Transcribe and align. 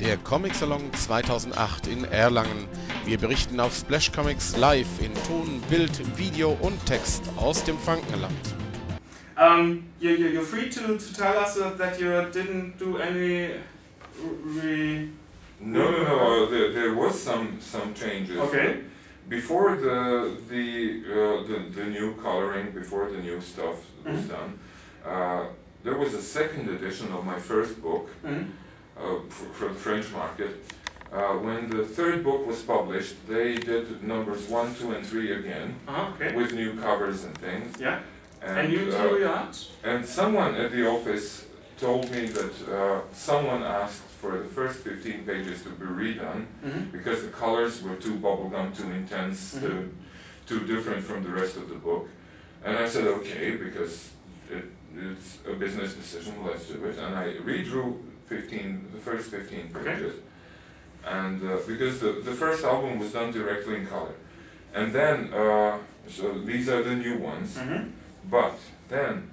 der 0.00 0.16
Comic 0.18 0.54
Salon 0.54 0.92
2008 0.92 1.86
in 1.88 2.04
Erlangen. 2.04 2.66
Wir 3.04 3.18
berichten 3.18 3.58
auf 3.60 3.74
Splash 3.74 4.12
Comics 4.12 4.56
live 4.56 4.86
in 5.00 5.12
Ton, 5.26 5.60
Bild, 5.68 6.16
Video 6.16 6.56
und 6.60 6.84
Text 6.86 7.24
aus 7.36 7.64
dem 7.64 7.78
Frankenland. 7.78 8.54
Um, 9.36 9.84
you, 10.00 10.10
you, 10.10 10.28
you're 10.28 10.42
free 10.42 10.68
to, 10.68 10.96
to 10.98 11.14
tell 11.14 11.36
us 11.38 11.54
that 11.78 12.00
you 12.00 12.08
didn't 12.32 12.76
do 12.78 12.98
any 12.98 13.50
re 14.44 15.08
No, 15.60 15.90
no, 15.90 16.02
no. 16.02 16.44
Uh, 16.44 16.50
there, 16.50 16.72
there 16.72 16.94
was 16.94 17.20
some 17.20 17.58
some 17.60 17.94
changes. 17.94 18.36
Okay. 18.38 18.80
Before 19.28 19.76
the 19.76 20.36
the, 20.48 21.02
uh, 21.06 21.46
the 21.46 21.70
the 21.74 21.84
new 21.84 22.14
coloring, 22.22 22.72
before 22.72 23.08
the 23.10 23.18
new 23.18 23.40
stuff 23.40 23.76
was 24.04 24.22
Mhm. 24.22 24.28
done, 24.28 24.58
uh, 25.06 25.44
there 25.84 25.96
was 25.96 26.14
a 26.14 26.22
second 26.22 26.68
edition 26.68 27.12
of 27.12 27.24
my 27.24 27.38
first 27.38 27.80
book 27.80 28.08
Mhm. 28.24 28.42
uh, 28.42 28.44
for, 28.98 29.46
for 29.52 29.68
the 29.68 29.74
French 29.74 30.10
market. 30.12 30.64
Uh, 31.12 31.32
when 31.38 31.70
the 31.70 31.84
third 31.84 32.22
book 32.22 32.46
was 32.46 32.62
published, 32.62 33.14
they 33.26 33.56
did 33.56 34.02
numbers 34.02 34.46
one, 34.48 34.74
two, 34.74 34.92
and 34.92 35.06
three 35.06 35.32
again 35.32 35.74
Uh-huh, 35.88 36.12
okay. 36.14 36.34
with 36.36 36.52
new 36.52 36.76
covers 36.78 37.24
and 37.24 37.36
things. 37.38 37.76
Yeah. 37.80 38.00
And, 38.42 38.70
you 38.72 38.92
uh, 38.92 39.08
do 39.08 39.18
that? 39.20 39.58
and 39.84 40.04
someone 40.06 40.54
at 40.54 40.70
the 40.70 40.86
office 40.86 41.46
told 41.78 42.10
me 42.10 42.26
that 42.26 42.54
uh, 42.68 43.00
someone 43.12 43.62
asked 43.62 44.02
for 44.20 44.38
the 44.38 44.44
first 44.44 44.80
15 44.80 45.24
pages 45.24 45.62
to 45.62 45.70
be 45.70 45.86
redone 45.86 46.46
Mhm. 46.64 46.92
because 46.92 47.22
the 47.22 47.28
colors 47.30 47.82
were 47.82 47.96
too 47.96 48.16
bubblegum, 48.16 48.76
too 48.76 48.90
intense, 48.90 49.54
Mhm. 49.54 49.60
too, 49.62 49.90
too 50.46 50.60
different 50.66 51.02
from 51.04 51.22
the 51.22 51.30
rest 51.30 51.56
of 51.56 51.68
the 51.68 51.76
book. 51.76 52.08
And 52.64 52.76
I 52.76 52.86
said, 52.88 53.06
okay, 53.06 53.52
because 53.56 54.10
it, 54.50 54.64
it's 54.96 55.38
a 55.48 55.54
business 55.54 55.94
decision, 55.94 56.34
let's 56.44 56.66
do 56.66 56.84
it. 56.84 56.98
And 56.98 57.14
I 57.16 57.34
redrew 57.44 57.94
15, 58.28 58.88
the 58.94 58.98
first 59.00 59.30
15 59.30 59.70
Okay. 59.74 59.90
pages. 59.94 60.14
And 61.06 61.42
uh, 61.42 61.56
because 61.66 62.00
the, 62.00 62.12
the 62.24 62.32
first 62.32 62.64
album 62.64 62.98
was 62.98 63.12
done 63.12 63.32
directly 63.32 63.76
in 63.76 63.86
color. 63.86 64.14
And 64.74 64.92
then, 64.92 65.32
uh, 65.32 65.78
so 66.08 66.38
these 66.40 66.68
are 66.68 66.82
the 66.82 66.94
new 66.94 67.16
ones. 67.18 67.56
Mhm. 67.56 67.90
But 68.30 68.58
then, 68.88 69.30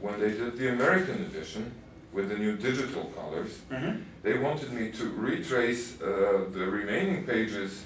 when 0.00 0.20
they 0.20 0.32
did 0.32 0.58
the 0.58 0.68
American 0.72 1.14
edition 1.24 1.72
with 2.12 2.28
the 2.28 2.36
new 2.36 2.56
digital 2.56 3.04
colors, 3.16 3.52
Mhm. 3.70 4.02
they 4.22 4.36
wanted 4.38 4.72
me 4.72 4.90
to 4.92 5.04
retrace 5.16 6.00
uh, 6.02 6.06
the 6.52 6.66
remaining 6.66 7.24
pages 7.24 7.84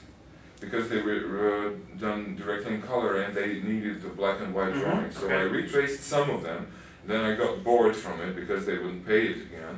because 0.60 0.88
they 0.88 1.00
were 1.02 1.74
done 2.00 2.34
directly 2.36 2.74
in 2.74 2.82
color 2.82 3.22
and 3.22 3.32
they 3.34 3.60
needed 3.60 4.02
the 4.02 4.08
black 4.08 4.40
and 4.40 4.52
white 4.52 4.74
Mhm, 4.74 4.80
drawing. 4.80 5.10
So 5.12 5.28
I 5.30 5.42
retraced 5.60 6.02
some 6.02 6.28
of 6.30 6.42
them. 6.42 6.66
Then 7.08 7.22
I 7.24 7.34
got 7.34 7.64
bored 7.64 7.96
from 7.96 8.20
it 8.20 8.36
because 8.36 8.66
they 8.66 8.76
wouldn't 8.76 9.06
pay 9.06 9.22
it 9.32 9.38
again. 9.48 9.74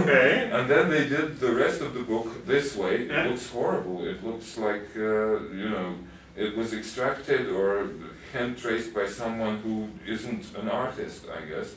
Okay. 0.00 0.50
And 0.56 0.64
then 0.70 0.88
they 0.88 1.04
did 1.16 1.38
the 1.38 1.52
rest 1.64 1.82
of 1.82 1.92
the 1.92 2.02
book 2.02 2.28
this 2.46 2.74
way. 2.74 2.94
Yeah. 3.06 3.24
It 3.24 3.30
looks 3.30 3.48
horrible. 3.50 3.96
It 4.12 4.24
looks 4.24 4.56
like, 4.56 4.86
uh, 4.96 5.34
you 5.62 5.68
know, 5.74 5.94
it 6.34 6.56
was 6.56 6.72
extracted 6.72 7.42
or 7.50 7.88
hand 8.32 8.56
traced 8.56 8.94
by 8.94 9.06
someone 9.06 9.56
who 9.64 9.76
isn't 10.14 10.44
an 10.56 10.68
artist, 10.70 11.26
I 11.38 11.40
guess. 11.52 11.74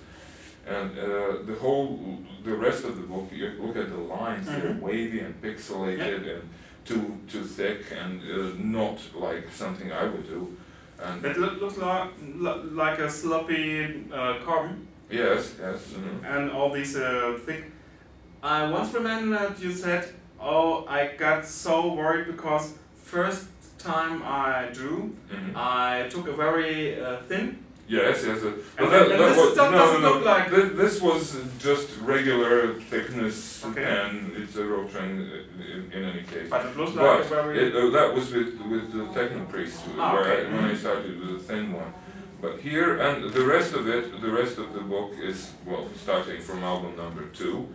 And 0.66 0.92
uh, 0.98 1.44
the 1.50 1.58
whole, 1.60 2.20
the 2.46 2.56
rest 2.56 2.86
of 2.86 2.96
the 2.96 3.04
book, 3.14 3.28
you 3.34 3.48
look 3.62 3.76
at 3.84 3.90
the 3.90 4.02
lines, 4.18 4.48
they're 4.48 4.76
Mhm. 4.76 4.80
wavy 4.80 5.20
and 5.20 5.34
pixelated 5.42 6.22
and 6.36 6.44
too 6.90 7.06
too 7.34 7.44
thick 7.58 7.82
and 8.02 8.22
uh, 8.22 8.54
not 8.80 8.98
like 9.28 9.46
something 9.64 9.92
I 9.92 10.06
would 10.14 10.28
do. 10.38 10.42
And 11.04 11.26
It 11.26 11.38
look, 11.38 11.60
looks 11.62 11.78
like, 11.78 12.10
like 12.72 13.00
a 13.00 13.10
sloppy 13.10 14.06
uh, 14.14 14.36
carbon 14.46 14.88
yes, 15.10 15.56
yes. 15.60 15.80
mhm. 15.94 16.24
and 16.26 16.52
all 16.52 16.72
these 16.72 16.96
uh, 16.96 17.38
thick. 17.46 17.72
I 18.44 18.70
once 18.72 18.94
remembered 18.94 19.60
you 19.60 19.72
said, 19.72 20.08
"Oh, 20.40 20.86
I 20.88 21.08
got 21.18 21.46
so 21.46 21.94
worried 21.94 22.28
because 22.28 22.74
first 22.96 23.46
time 23.80 24.22
I 24.24 24.70
drew, 24.74 25.16
Mhm. 25.32 25.56
I 25.56 26.08
took 26.10 26.28
a 26.28 26.34
very 26.34 27.00
uh, 27.02 27.18
thin 27.28 27.58
Yes, 27.88 28.24
yes. 28.26 28.42
uh, 28.44 28.52
And 28.80 28.92
then- 28.92 29.12
and 29.12 29.20
this 29.22 29.38
was, 29.38 29.56
no, 29.56 29.72
doesn't 29.72 30.02
no, 30.02 30.10
no. 30.10 30.14
look 30.16 30.26
like- 30.26 30.50
Thi- 30.50 30.76
This 30.84 31.02
was 31.02 31.38
just 31.60 31.90
regular 32.02 32.74
thickness, 32.90 33.64
Okay. 33.64 33.84
and 33.84 34.34
it's 34.36 34.56
a 34.56 34.64
Rotring 34.64 35.30
in, 35.74 35.92
in 35.94 36.04
any 36.04 36.24
case. 36.24 36.50
but 36.50 36.66
it 36.66 36.76
looks 36.76 36.96
like 36.96 37.06
a 37.06 37.18
But 37.20 37.30
very." 37.30 37.60
it, 37.60 37.76
uh, 37.76 37.90
that 37.92 38.14
was 38.16 38.32
with 38.34 38.60
with 38.72 38.92
the 38.92 39.04
Technopriests, 39.20 39.82
Ah, 40.00 40.14
where 40.14 40.24
okay. 40.24 40.48
I, 40.48 40.56
when 40.56 40.66
I 40.66 40.76
started 40.76 41.20
with 41.20 41.32
the 41.38 41.44
thin 41.54 41.74
one. 41.74 41.94
But 42.42 42.60
here 42.60 42.98
and 42.98 43.32
the 43.32 43.46
rest 43.46 43.74
of 43.74 43.88
it, 43.88 44.20
the 44.22 44.30
rest 44.32 44.58
of 44.58 44.74
the 44.74 44.82
book 44.82 45.12
is 45.22 45.52
well, 45.66 45.88
starting 46.04 46.42
from 46.42 46.64
album 46.64 46.96
number 46.98 47.24
two, 47.34 47.68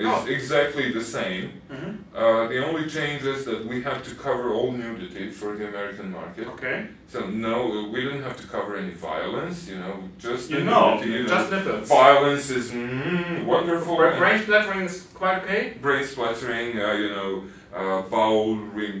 is 0.00 0.26
exactly 0.28 0.92
the 0.92 1.02
same. 1.02 1.44
Mhm. 1.70 1.94
Uh, 2.14 2.48
the 2.48 2.58
only 2.66 2.88
change 2.88 3.22
is 3.24 3.44
that 3.44 3.64
we 3.66 3.82
have 3.82 4.02
to 4.08 4.14
cover 4.14 4.52
all 4.52 4.70
nudity 4.72 5.30
for 5.30 5.56
the 5.56 5.68
American 5.68 6.10
market. 6.12 6.46
Okay. 6.54 6.86
So 7.08 7.18
no, 7.26 7.88
we 7.92 8.00
didn't 8.04 8.22
have 8.22 8.36
to 8.42 8.46
cover 8.46 8.76
any 8.76 8.90
violence, 9.10 9.68
you 9.68 9.76
know, 9.76 9.94
just 10.18 10.50
You 10.50 10.60
know, 10.64 10.94
nudity, 10.94 11.10
you 11.10 11.22
know. 11.22 11.28
just 11.28 11.50
nipples. 11.50 11.88
Violence 11.88 12.50
is 12.50 12.70
mm, 12.72 13.44
wonderful. 13.44 13.96
Bra- 13.96 14.18
Brain 14.18 14.42
splattering 14.42 14.82
is 14.86 15.06
quite 15.14 15.38
okay. 15.44 15.62
brain 15.80 16.04
splattering, 16.04 16.78
uh, 16.80 16.92
you 16.92 17.08
know, 17.16 17.30
uh, 17.74 18.02
bowel 18.10 18.56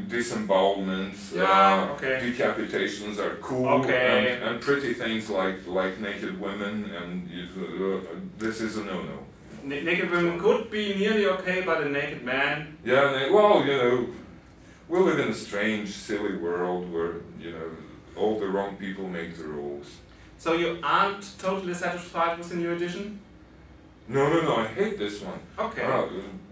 disembowelments, 0.08 1.32
Yeah, 1.34 1.42
uh, 1.90 1.94
okay. 1.94 2.20
decapitations 2.32 3.18
are 3.18 3.36
cool, 3.40 3.66
Okay. 3.80 4.32
and, 4.34 4.42
and 4.48 4.60
pretty 4.60 4.92
things 4.94 5.28
like 5.30 5.66
like 5.66 6.00
naked 6.00 6.40
women, 6.40 6.74
and 7.00 7.28
you, 7.30 7.44
uh, 7.56 8.14
this 8.38 8.60
is 8.60 8.76
a 8.76 8.84
no-no. 8.84 9.18
Na- 9.68 9.82
naked 9.82 10.10
women 10.10 10.40
could 10.40 10.70
be 10.70 10.94
nearly 10.94 11.26
okay, 11.26 11.60
but 11.60 11.82
a 11.82 11.88
naked 11.88 12.24
man. 12.24 12.78
Yeah, 12.84 13.30
well, 13.30 13.64
you 13.66 13.76
know, 13.76 14.06
we 14.88 14.98
live 14.98 15.18
in 15.18 15.28
a 15.28 15.34
strange, 15.34 15.90
silly 15.90 16.36
world 16.36 16.90
where 16.90 17.16
you 17.38 17.50
know 17.52 17.70
all 18.16 18.38
the 18.38 18.48
wrong 18.48 18.76
people 18.76 19.06
make 19.08 19.36
the 19.36 19.44
rules. 19.44 19.88
So 20.38 20.54
you 20.54 20.78
aren't 20.82 21.38
totally 21.38 21.74
satisfied 21.74 22.38
with 22.38 22.48
the 22.48 22.56
new 22.56 22.72
edition? 22.72 23.20
No, 24.08 24.28
no, 24.32 24.40
no, 24.42 24.56
I 24.56 24.68
hate 24.68 24.98
this 24.98 25.20
one. 25.20 25.40
Okay. 25.58 25.84
Uh, 25.84 26.06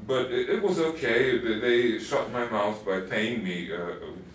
but 0.06 0.26
it, 0.30 0.50
it 0.50 0.62
was 0.62 0.78
okay. 0.78 1.38
They, 1.38 1.58
they 1.60 1.98
shut 1.98 2.30
my 2.30 2.44
mouth 2.50 2.84
by 2.84 3.00
paying 3.00 3.42
me. 3.42 3.72
Uh, 3.72 3.78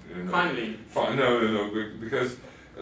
you 0.10 0.24
know. 0.24 0.32
Finally. 0.32 0.80
Fi- 0.88 1.16
no, 1.16 1.40
no, 1.40 1.48
no, 1.58 1.88
because 2.00 2.38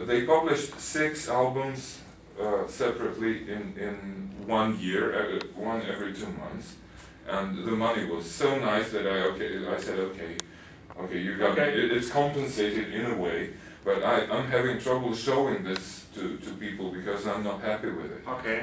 they 0.08 0.26
published 0.26 0.80
six 0.80 1.28
albums 1.28 2.00
uh, 2.42 2.66
separately 2.68 3.52
in, 3.52 3.74
in 3.78 4.30
one 4.50 4.80
year, 4.80 5.04
uh, 5.14 5.62
one 5.72 5.82
every 5.94 6.12
two 6.14 6.28
months, 6.44 6.68
and 7.28 7.46
the 7.68 7.72
money 7.72 8.06
was 8.06 8.26
so 8.42 8.58
nice 8.58 8.88
that 8.92 9.06
I 9.06 9.18
okay, 9.32 9.52
I 9.76 9.78
said 9.80 10.00
okay, 10.10 10.32
okay, 11.04 11.20
you 11.26 11.38
got 11.38 11.52
Okay. 11.52 11.70
it, 11.80 11.92
it's 11.98 12.10
compensated 12.10 12.88
in 12.94 13.06
a 13.14 13.16
way, 13.16 13.52
but 13.86 14.04
I, 14.04 14.16
I'm 14.34 14.48
having 14.48 14.80
trouble 14.80 15.14
showing 15.16 15.64
this 15.64 16.06
to, 16.16 16.38
to 16.38 16.50
people 16.66 16.88
because 16.92 17.28
I'm 17.28 17.44
not 17.44 17.62
happy 17.62 17.92
with 17.92 18.12
it. 18.18 18.24
Okay. 18.28 18.62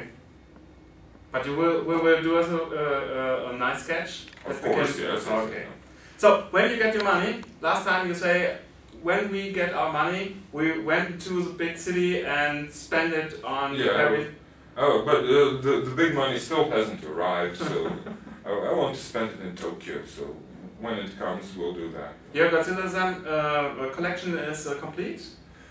But 1.32 1.46
you 1.46 1.54
will, 1.56 1.84
will, 1.84 2.02
will 2.02 2.22
do 2.22 2.38
us 2.38 2.48
a, 2.48 2.56
a, 2.56 3.50
a 3.50 3.56
nice 3.56 3.82
sketch? 3.84 4.26
Of 4.46 4.60
course, 4.62 4.98
yes. 4.98 5.26
Okay. 5.26 5.66
So 6.16 6.46
when 6.50 6.70
you 6.70 6.76
get 6.78 6.94
your 6.94 7.04
money, 7.04 7.42
last 7.60 7.84
time 7.86 8.08
you 8.08 8.14
say, 8.14 8.56
when 9.02 9.30
we 9.30 9.52
get 9.52 9.74
our 9.74 9.92
money, 9.92 10.36
we 10.52 10.78
went 10.80 11.20
to 11.22 11.42
the 11.44 11.50
big 11.50 11.76
city 11.76 12.24
and 12.24 12.70
spend 12.72 13.12
it 13.12 13.44
on 13.44 13.74
Yeah, 13.74 14.04
every. 14.04 14.34
Oh, 14.76 15.02
but 15.04 15.16
uh, 15.24 15.60
the, 15.62 15.82
the 15.88 15.94
big 15.96 16.14
money 16.14 16.38
still 16.38 16.70
hasn't 16.70 17.02
arrived, 17.04 17.56
so 17.56 17.90
I, 18.46 18.50
I 18.50 18.72
want 18.74 18.94
to 18.94 19.00
spend 19.00 19.30
it 19.30 19.40
in 19.46 19.56
Tokyo, 19.56 20.04
so 20.04 20.36
when 20.80 20.94
it 20.98 21.18
comes, 21.18 21.56
we'll 21.56 21.72
do 21.72 21.90
that. 21.92 22.12
Your 22.34 22.50
Godzilla 22.50 22.88
Zan 22.88 23.26
uh, 23.26 23.88
collection 23.94 24.36
is 24.38 24.66
uh, 24.66 24.74
complete? 24.74 25.22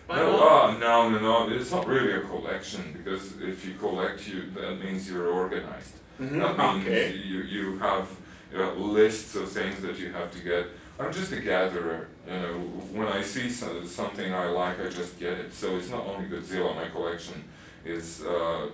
No, 0.10 0.40
ah, 0.42 0.76
no, 0.80 1.10
no, 1.10 1.20
no, 1.20 1.50
it's 1.56 1.72
not 1.72 1.88
really 1.88 2.14
a 2.14 2.22
collection, 2.22 2.82
because 2.98 3.40
if 3.42 3.66
you 3.66 3.76
collect, 3.76 4.28
you, 4.28 4.50
that 4.56 4.84
means 4.84 5.10
you're 5.10 5.30
organized. 5.30 5.96
Mhm, 6.20 6.40
That 6.42 6.58
means 6.58 6.88
Okay. 6.88 7.12
you, 7.14 7.40
you 7.42 7.78
have 7.80 8.08
uh, 8.56 8.72
lists 8.74 9.36
of 9.36 9.52
things 9.52 9.82
that 9.82 9.98
you 10.00 10.12
have 10.14 10.32
to 10.32 10.40
get. 10.40 10.66
I'm 11.00 11.12
just 11.12 11.32
a 11.34 11.42
gatherer, 11.42 12.08
you 12.26 12.34
know, 12.34 12.54
when 12.94 13.08
I 13.08 13.22
see 13.22 13.50
so, 13.50 13.84
something 13.84 14.34
I 14.34 14.46
like, 14.48 14.80
I 14.80 14.90
just 14.90 15.20
get 15.20 15.34
it. 15.38 15.54
So 15.54 15.76
it's 15.78 15.90
not 15.90 16.06
only 16.08 16.28
Godzilla, 16.30 16.74
my 16.76 16.88
collection 16.90 17.44
is 17.84 18.24
uh, 18.24 18.68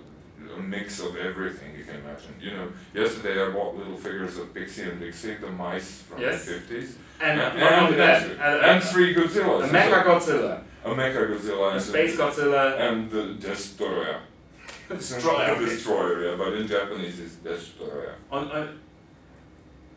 a 0.57 0.59
mix 0.61 0.99
of 0.99 1.15
everything 1.17 1.75
you 1.77 1.83
can 1.83 1.95
imagine. 1.95 2.33
You 2.39 2.51
know, 2.51 2.67
yesterday 2.93 3.41
I 3.43 3.49
bought 3.51 3.75
little 3.77 3.97
figures 3.97 4.37
of 4.37 4.53
Pixie 4.53 4.83
and 4.83 4.99
Dixie, 4.99 5.35
the 5.35 5.49
mice 5.49 6.01
from 6.03 6.21
Yes. 6.21 6.45
the 6.45 6.53
50s. 6.53 6.93
And, 7.21 7.39
and, 7.39 7.93
that, 7.99 8.23
and, 8.23 8.39
a, 8.41 8.67
and 8.71 8.83
three 8.83 9.13
Godzillas. 9.13 9.65
a 9.65 9.67
Mecha 9.69 10.03
Godzilla, 10.03 10.63
A 10.85 10.89
Mecha 10.89 11.29
Godzilla 11.29 11.75
a 11.75 11.79
Space 11.79 12.15
Godzilla, 12.17 12.79
and 12.79 13.09
the 13.11 13.33
Destroyer. 13.35 14.19
Destroyer. 14.89 15.55
Destroyer, 15.59 16.31
yeah, 16.31 16.35
but 16.37 16.53
in 16.53 16.67
Japanese 16.67 17.19
it's 17.19 17.35
Destroyer. 17.35 18.15
on, 18.31 18.51
on 18.51 18.79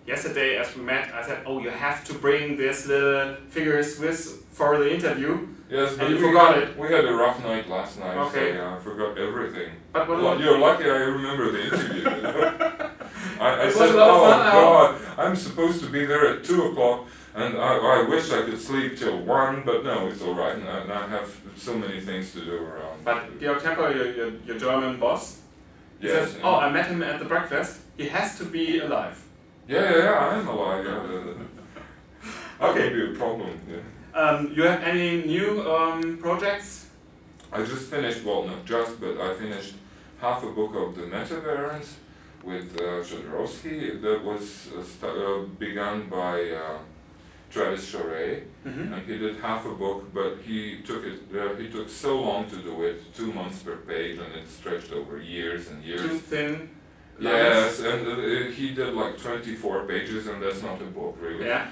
yesterday 0.07 0.57
as 0.59 0.77
we 0.77 0.83
met 0.83 1.12
I 1.15 1.27
said 1.27 1.43
oh 1.47 1.59
you 1.61 1.71
have 1.71 2.05
to 2.05 2.15
bring 2.15 2.57
these 2.59 2.87
little 2.87 3.37
figures 3.49 3.99
with 3.99 4.45
for 4.53 4.79
the 4.79 4.93
interview 4.93 5.49
Yes, 5.70 5.96
but 5.96 6.11
you 6.11 6.19
forgot 6.19 6.58
it. 6.58 6.78
We 6.78 6.88
had 6.88 7.05
a 7.06 7.14
rough 7.14 7.43
night 7.43 7.69
last 7.69 7.99
night, 7.99 8.16
Okay. 8.16 8.52
so 8.52 8.58
yeah, 8.58 8.76
I 8.76 8.78
forgot 8.81 9.16
everything. 9.19 9.70
but 9.93 10.08
what 10.08 10.22
Well, 10.22 10.40
you're 10.40 10.58
lucky 10.58 10.84
I 10.84 10.96
remember 10.96 11.50
the 11.50 11.64
interview. 11.64 12.05
I, 13.40 13.66
I 13.66 13.70
said, 13.70 13.90
a 13.90 13.96
lot 13.96 14.11
of 14.11 14.22
oh 14.22 14.25
I 14.25 14.52
God, 14.52 15.00
I'm 15.19 15.37
supposed 15.37 15.82
to 15.82 15.88
be 15.90 16.05
there 16.05 16.26
at 16.28 16.44
2 16.44 16.64
o'clock, 16.66 17.06
and 17.34 17.56
I, 17.56 17.76
I 17.78 18.08
wish 18.08 18.31
I 18.31 18.43
could 18.43 18.61
sleep 18.61 18.96
till 18.99 19.19
1, 19.22 19.62
but 19.64 19.84
no, 19.84 20.06
it's 20.08 20.22
alright, 20.22 20.56
and 20.56 20.69
I, 20.69 21.05
I 21.05 21.08
have 21.08 21.34
so 21.56 21.76
many 21.76 22.00
things 22.00 22.32
to 22.34 22.44
do 22.44 22.56
around. 22.56 23.05
But 23.05 23.40
Georg 23.40 23.61
Tempel, 23.62 23.90
your, 23.96 24.12
your, 24.12 24.31
your 24.46 24.58
German 24.58 25.00
boss, 25.00 25.40
yes, 26.00 26.32
says, 26.32 26.40
"Oh, 26.44 26.56
I 26.56 26.70
met 26.70 26.87
him 26.87 27.02
at 27.02 27.19
the 27.19 27.25
breakfast. 27.25 27.81
He 27.96 28.08
has 28.08 28.38
to 28.38 28.44
be 28.44 28.78
alive." 28.81 29.20
yeah, 29.66 29.81
yeah, 29.90 29.99
yeah, 29.99 30.19
I'm 30.28 30.46
alive. 30.46 30.84
Yeah, 30.84 30.93
that, 31.08 31.37
that 32.61 32.69
Okay. 32.69 32.84
would 32.94 33.11
be 33.11 33.14
a 33.14 33.19
problem. 33.19 33.50
Yeah. 33.69 33.76
Um, 34.14 34.52
you 34.55 34.62
have 34.62 34.82
any 34.82 35.25
new 35.25 35.62
um, 35.69 36.19
projects? 36.19 36.87
I 37.52 37.58
just 37.64 37.90
finished, 37.90 38.25
well, 38.25 38.44
not 38.44 38.64
just, 38.64 39.00
but 39.00 39.20
I 39.20 39.34
finished 39.34 39.75
half 40.20 40.43
a 40.44 40.50
book 40.50 40.75
of 40.75 40.94
the 40.94 41.02
Metabarons 41.02 41.94
with 42.43 42.76
uh, 42.76 43.02
Jodorowsky 43.02 44.00
that 44.02 44.22
was 44.25 44.69
uh, 45.02 45.06
uh, 45.06 45.43
begun 45.58 46.08
by 46.08 46.50
uh, 46.50 46.78
Travis 47.50 47.90
Charest, 47.93 48.43
Mm-hmm. 48.66 48.94
and 48.94 49.06
he 49.06 49.19
did 49.19 49.37
half 49.40 49.66
a 49.66 49.75
book, 49.75 50.12
but 50.14 50.38
he 50.43 50.81
took 50.87 51.05
it. 51.05 51.20
Uh, 51.37 51.55
he 51.56 51.69
took 51.69 51.87
so 51.90 52.19
long 52.19 52.49
to 52.49 52.56
do 52.56 52.82
it, 52.84 53.14
two 53.14 53.31
months 53.31 53.62
per 53.62 53.76
page, 53.76 54.19
and 54.19 54.32
it 54.34 54.49
stretched 54.49 54.90
over 54.90 55.20
years 55.20 55.69
and 55.69 55.84
years. 55.84 56.00
Too 56.00 56.19
thin. 56.19 56.70
Yes, 57.20 57.81
and 57.81 58.08
uh, 58.08 58.50
he 58.52 58.72
did 58.72 58.94
like 58.94 59.19
24 59.19 59.84
pages, 59.87 60.26
and 60.28 60.43
that's 60.43 60.62
not 60.62 60.81
a 60.81 60.87
book 60.87 61.19
really. 61.20 61.44
Yeah. 61.46 61.69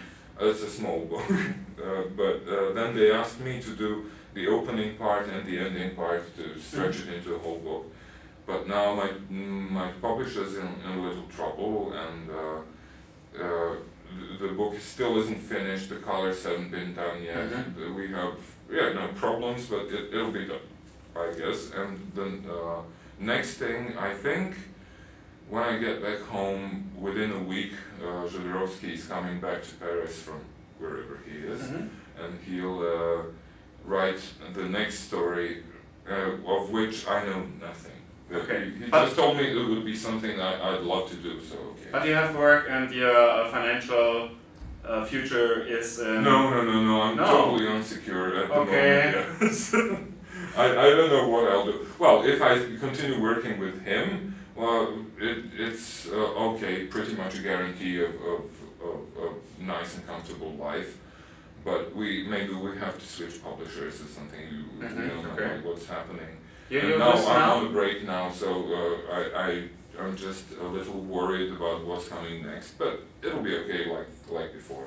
It's 0.51 0.63
a 0.63 0.71
small 0.71 1.01
book, 1.05 1.31
uh, 1.31 2.03
but 2.17 2.43
uh, 2.49 2.73
then 2.75 2.95
they 2.97 3.13
asked 3.13 3.41
me 3.41 3.61
to 3.63 3.71
do 3.77 4.07
the 4.35 4.49
opening 4.49 4.97
part 4.97 5.29
and 5.29 5.47
the 5.47 5.59
ending 5.59 5.95
part 5.95 6.23
to 6.37 6.59
stretch 6.59 6.97
it 7.03 7.09
into 7.15 7.35
a 7.35 7.39
whole 7.39 7.59
book. 7.59 7.85
But 8.47 8.67
now 8.67 8.95
my 8.95 9.11
my 9.81 9.89
publisher's 10.01 10.55
in, 10.57 10.69
in 10.85 10.99
a 10.99 11.03
little 11.09 11.29
trouble, 11.37 11.93
and 11.93 12.31
uh, 12.31 12.59
uh, 13.45 13.77
the, 14.19 14.47
the 14.47 14.53
book 14.55 14.75
still 14.81 15.17
isn't 15.23 15.39
finished. 15.55 15.89
The 15.91 15.97
colors 16.11 16.43
haven't 16.45 16.71
been 16.71 16.93
done 16.95 17.23
yet. 17.23 17.51
Mhm. 17.51 17.65
Uh, 17.77 17.95
We 17.95 18.05
have 18.13 18.35
yeah 18.71 18.93
no 19.01 19.07
problems, 19.25 19.63
but 19.71 19.85
it, 19.97 20.05
it'll 20.15 20.33
be 20.43 20.47
done, 20.53 20.67
I 21.15 21.27
guess. 21.39 21.61
And 21.81 21.91
then 22.17 22.33
uh, 22.51 22.83
next 23.19 23.59
thing 23.59 23.97
I 24.09 24.13
think. 24.25 24.55
When 25.53 25.63
I 25.63 25.77
get 25.77 26.03
back 26.03 26.21
home, 26.21 26.91
within 26.99 27.31
a 27.31 27.39
week, 27.39 27.73
uh, 28.03 28.27
Jodorowsky 28.27 28.95
is 28.95 29.05
coming 29.05 29.39
back 29.39 29.63
to 29.63 29.75
Paris 29.75 30.23
from 30.23 30.41
wherever 30.79 31.19
he 31.27 31.37
is, 31.47 31.61
Mhm. 31.61 31.89
and 32.23 32.33
he'll 32.47 32.81
uh, 32.81 33.23
write 33.85 34.21
the 34.55 34.65
next 34.65 35.01
story, 35.09 35.63
uh, 36.11 36.53
of 36.55 36.71
which 36.71 37.07
I 37.07 37.27
know 37.27 37.43
nothing. 37.61 38.01
Okay. 38.33 38.71
He, 38.79 38.85
he 38.87 38.91
just 38.91 39.15
told 39.15 39.37
me 39.37 39.45
it 39.51 39.69
would 39.69 39.85
be 39.85 39.95
something 39.95 40.41
I, 40.41 40.53
I'd 40.71 40.81
love 40.93 41.11
to 41.11 41.17
do, 41.17 41.33
so 41.51 41.57
okay. 41.73 41.91
But 41.93 42.07
you 42.07 42.15
have 42.15 42.35
work 42.35 42.65
and 42.71 42.91
your 42.91 43.15
uh, 43.15 43.51
financial 43.51 44.31
uh, 44.89 45.05
future 45.05 45.67
is. 45.67 46.01
Um, 46.01 46.25
no, 46.25 46.49
no, 46.49 46.63
no, 46.65 46.77
no, 46.83 47.03
I'm 47.03 47.17
No. 47.17 47.27
totally 47.27 47.67
unsecure 47.67 48.41
at 48.43 48.49
the 48.49 48.55
Okay. 48.55 49.13
moment. 49.13 49.43
Yes. 49.43 49.75
I, 50.57 50.65
I 50.87 50.91
don't 50.91 51.11
know 51.11 51.29
what 51.29 51.51
I'll 51.51 51.65
do. 51.67 51.87
Well, 51.99 52.25
if 52.25 52.41
I 52.43 52.59
continue 52.79 53.21
working 53.23 53.59
with 53.59 53.83
him, 53.83 54.35
well, 54.55 54.95
it, 55.19 55.39
it's 55.57 56.09
uh, 56.09 56.15
okay, 56.51 56.85
pretty 56.85 57.15
much 57.15 57.35
a 57.39 57.43
guarantee 57.43 58.03
of, 58.03 58.11
of, 58.17 58.45
of, 58.85 59.25
of 59.25 59.33
nice 59.59 59.95
and 59.97 60.07
comfortable 60.07 60.53
life. 60.53 60.99
But 61.65 61.95
we 61.95 62.27
maybe 62.27 62.55
we 62.55 62.77
have 62.79 62.99
to 62.99 63.07
switch 63.07 63.43
publishers 63.43 64.01
or 64.03 64.07
something. 64.09 64.41
You, 64.41 64.65
Mhm, 64.87 65.09
don't 65.09 65.23
know 65.23 65.31
okay. 65.35 65.55
like 65.55 65.65
what's 65.65 65.87
happening. 65.87 66.37
You, 66.69 66.81
And 66.81 66.99
now 66.99 67.13
I'm 67.13 67.25
now. 67.25 67.55
on 67.57 67.67
a 67.67 67.69
break 67.71 68.05
now, 68.05 68.31
so 68.33 68.49
uh, 68.79 69.15
I, 69.15 69.49
I 69.49 69.69
I'm 70.01 70.17
just 70.17 70.45
a 70.61 70.67
little 70.67 71.01
worried 71.01 71.53
about 71.53 71.85
what's 71.87 72.09
coming 72.09 72.45
next. 72.45 72.73
But 72.79 73.03
it'll 73.23 73.43
be 73.43 73.57
okay, 73.59 73.87
like 73.91 74.09
like 74.29 74.53
before. 74.53 74.87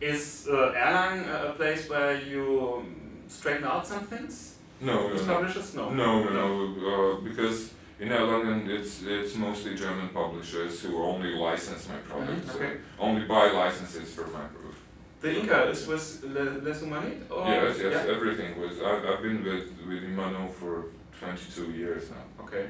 Is 0.00 0.48
uh, 0.50 0.72
Erlangen 0.74 1.28
a 1.28 1.50
a 1.50 1.52
place 1.52 1.88
where 1.88 2.20
you 2.20 2.74
um, 2.78 2.96
straighten 3.28 3.64
out 3.64 3.86
some 3.86 4.04
things? 4.06 4.55
No, 4.80 5.08
no, 5.08 5.14
no. 5.14 5.24
publishers? 5.34 5.74
No. 5.74 5.90
No, 5.90 6.24
no, 6.24 6.30
no, 6.30 6.50
uh, 6.90 7.20
because 7.20 7.72
in 7.98 8.08
Erlangen 8.08 8.68
it's 8.68 9.02
it's 9.02 9.34
mostly 9.36 9.74
German 9.74 10.08
publishers 10.10 10.82
who 10.82 11.02
only 11.02 11.30
license 11.34 11.88
my 11.88 11.96
product, 12.08 12.46
Mhm, 12.46 12.52
so 12.52 12.58
okay. 12.58 12.72
only 12.98 13.22
buy 13.26 13.50
licenses 13.50 14.14
for 14.14 14.26
my 14.26 14.44
product. 14.54 14.78
The 15.22 15.28
Incal 15.28 15.70
is 15.70 15.86
with 15.86 16.22
Les 16.66 16.78
Humanoïdes? 16.82 17.30
Or? 17.30 17.48
yes, 17.48 17.78
yes, 17.78 17.92
Yeah. 17.92 18.14
everything 18.14 18.60
was. 18.60 18.74
I've, 18.82 19.02
I've 19.10 19.22
been 19.22 19.42
with 19.42 19.64
with 19.88 20.02
Humano 20.02 20.48
for 20.60 20.74
22 21.20 21.72
years 21.72 22.10
now. 22.10 22.44
Okay. 22.44 22.66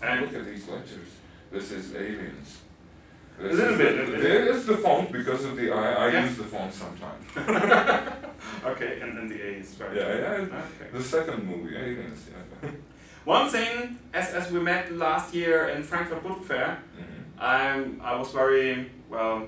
And 0.00 0.20
look 0.22 0.34
at 0.34 0.44
these 0.46 0.66
letters. 0.68 1.10
This 1.52 1.70
is 1.72 1.94
aliens. 1.94 2.50
This 3.38 3.52
A 3.52 3.56
little 3.56 3.72
is 3.72 3.78
bit, 3.78 4.06
The, 4.10 4.16
there 4.28 4.46
is 4.54 4.64
the 4.66 4.76
font 4.78 5.12
because 5.12 5.44
of 5.44 5.56
the 5.56 5.70
I. 5.70 6.06
I 6.06 6.08
Yeah. 6.12 6.24
use 6.24 6.36
the 6.38 6.44
font 6.44 6.72
sometimes. 6.72 7.24
okay, 8.66 9.00
and 9.00 9.16
then 9.16 9.28
the 9.28 9.40
A 9.40 9.50
is 9.60 9.78
right. 9.80 9.94
Yeah, 9.94 10.14
yeah. 10.18 10.30
Okay. 10.42 10.90
The 10.92 11.02
second 11.02 11.46
movie, 11.46 11.76
Aliens. 11.76 12.28
Yeah. 12.62 12.70
One 13.24 13.48
thing, 13.50 13.98
as, 14.14 14.32
as 14.34 14.50
we 14.50 14.60
met 14.60 14.90
last 14.92 15.34
year 15.34 15.68
in 15.68 15.82
Frankfurt 15.82 16.22
Book 16.22 16.42
Fair, 16.44 16.78
Mhm. 16.98 17.04
I'm, 17.40 18.00
I 18.02 18.16
was 18.16 18.32
very, 18.32 18.90
well, 19.10 19.46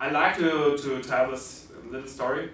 I 0.00 0.10
like 0.10 0.36
to, 0.38 0.76
to 0.78 1.02
tell 1.02 1.30
this 1.30 1.68
little 1.90 2.08
story 2.08 2.50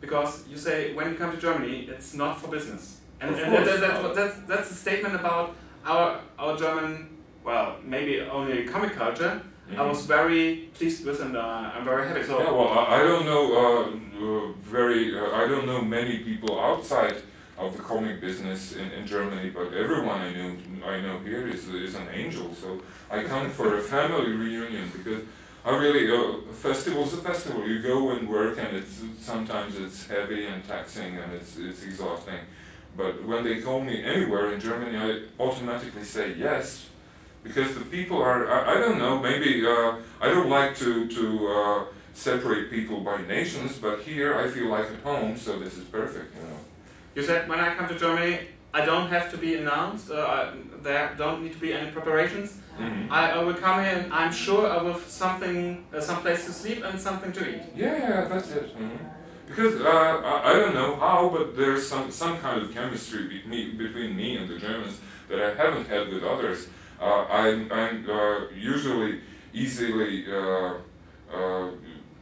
because 0.00 0.44
you 0.48 0.56
say 0.56 0.94
when 0.94 1.10
you 1.10 1.14
come 1.16 1.30
to 1.32 1.36
Germany, 1.38 1.86
it's 1.90 2.12
not 2.14 2.40
for 2.40 2.48
business. 2.48 2.98
And, 3.20 3.30
and 3.34 3.52
that, 3.54 3.64
course 3.64 3.80
that, 3.80 4.14
that's, 4.14 4.36
that's, 4.46 4.70
a 4.70 4.74
statement 4.74 5.14
about 5.14 5.54
our, 5.86 6.20
our 6.38 6.56
German, 6.56 7.08
well, 7.44 7.76
maybe 7.84 8.20
only 8.20 8.64
comic 8.64 8.92
culture. 8.94 9.40
I 9.70 9.74
Mhm. 9.74 9.88
was 9.88 10.06
very 10.06 10.68
pleased 10.74 11.04
with 11.06 11.20
and 11.20 11.36
uh, 11.36 11.72
I'm 11.74 11.84
very 11.84 12.06
happy. 12.08 12.22
So, 12.24 12.38
Yeah, 12.38 12.50
well, 12.52 12.68
I, 12.78 12.96
I 12.96 13.02
don't 13.02 13.24
know 13.24 13.44
uh, 13.62 13.88
very. 14.62 15.18
Uh, 15.18 15.30
I 15.32 15.46
don't 15.46 15.66
know 15.66 15.80
many 15.82 16.18
people 16.18 16.60
outside 16.60 17.16
of 17.58 17.76
the 17.76 17.82
comic 17.82 18.20
business 18.20 18.74
in, 18.74 18.90
in 18.92 19.06
Germany, 19.06 19.50
but 19.50 19.72
everyone 19.72 20.20
I 20.20 20.32
know 20.32 20.56
I 20.86 21.00
know 21.00 21.18
here 21.20 21.46
is 21.46 21.68
is 21.68 21.94
an 21.94 22.08
angel. 22.12 22.54
So 22.54 22.80
I 23.10 23.22
come 23.22 23.50
for 23.50 23.78
a 23.78 23.82
family 23.82 24.32
reunion 24.32 24.90
because 24.96 25.22
I 25.64 25.76
really 25.76 26.10
uh, 26.10 26.52
festival's 26.52 27.12
a 27.14 27.18
festival. 27.18 27.66
You 27.66 27.80
go 27.82 28.10
and 28.10 28.28
work, 28.28 28.58
and 28.58 28.76
it's 28.76 29.02
sometimes 29.20 29.78
it's 29.78 30.06
heavy 30.06 30.46
and 30.46 30.66
taxing, 30.66 31.16
and 31.16 31.32
it's 31.32 31.56
it's 31.58 31.82
exhausting. 31.82 32.40
But 32.96 33.24
when 33.24 33.44
they 33.44 33.60
call 33.60 33.80
me 33.80 34.02
anywhere 34.02 34.52
in 34.52 34.60
Germany, 34.60 34.96
I 34.96 35.42
automatically 35.42 36.04
say 36.04 36.34
yes 36.34 36.88
because 37.42 37.74
the 37.74 37.84
people 37.84 38.18
are 38.18 38.50
I, 38.50 38.74
I 38.74 38.80
don't 38.80 38.98
know 38.98 39.18
maybe 39.18 39.64
uh, 39.66 39.96
I 40.20 40.28
don't 40.28 40.48
like 40.48 40.76
to 40.76 41.06
to 41.08 41.48
uh, 41.48 41.84
separate 42.16 42.70
people 42.70 43.00
by 43.00 43.20
nations 43.22 43.78
but 43.78 44.00
here 44.00 44.34
I 44.38 44.48
feel 44.48 44.68
like 44.68 44.86
at 44.90 45.00
home 45.00 45.36
so 45.36 45.58
this 45.58 45.76
is 45.76 45.84
perfect 45.84 46.34
you 46.34 46.42
know 46.48 46.58
you 47.14 47.22
said 47.22 47.48
when 47.48 47.58
I 47.60 47.74
come 47.74 47.88
to 47.88 47.98
Germany, 47.98 48.40
I 48.74 48.84
don't 48.84 49.08
have 49.08 49.30
to 49.30 49.38
be 49.38 49.54
announced, 49.54 50.10
uh, 50.10 50.16
I, 50.16 50.52
there 50.82 51.14
don't 51.16 51.42
need 51.42 51.54
to 51.54 51.58
be 51.58 51.72
any 51.72 51.90
preparations. 51.90 52.58
Mhm. 52.78 53.10
I, 53.10 53.30
I 53.30 53.42
will 53.42 53.54
come 53.54 53.82
here 53.82 53.94
and 54.02 54.12
I'm 54.12 54.30
sure 54.30 54.68
I 54.70 54.82
will 54.82 54.92
have 54.92 55.08
something, 55.08 55.86
uh, 55.94 56.00
some 56.00 56.20
place 56.20 56.44
to 56.44 56.52
sleep 56.52 56.84
and 56.84 57.00
something 57.00 57.32
to 57.32 57.42
eat. 57.52 57.62
yeah 57.74 57.96
yeah 57.96 58.24
that's 58.30 58.50
it 58.50 58.68
mhm. 58.76 58.98
because 59.48 59.74
uh, 59.80 59.88
I, 60.32 60.50
I 60.50 60.52
don't 60.60 60.74
know 60.74 60.92
how 60.96 61.30
but 61.34 61.56
there's 61.56 61.88
some 61.92 62.10
some 62.10 62.34
kind 62.44 62.60
of 62.62 62.66
chemistry 62.74 63.22
be, 63.32 63.38
me, 63.52 63.60
between 63.84 64.10
me 64.14 64.36
and 64.38 64.46
the 64.52 64.58
Germans 64.66 64.96
that 65.28 65.38
I 65.48 65.50
haven't 65.62 65.86
had 65.94 66.04
with 66.12 66.22
others 66.34 66.58
uh, 67.00 67.24
I'm, 67.40 67.58
I'm 67.80 67.96
uh, 68.10 68.40
usually 68.74 69.12
easily 69.54 70.12
uh, 70.40 70.72
uh, 71.38 71.70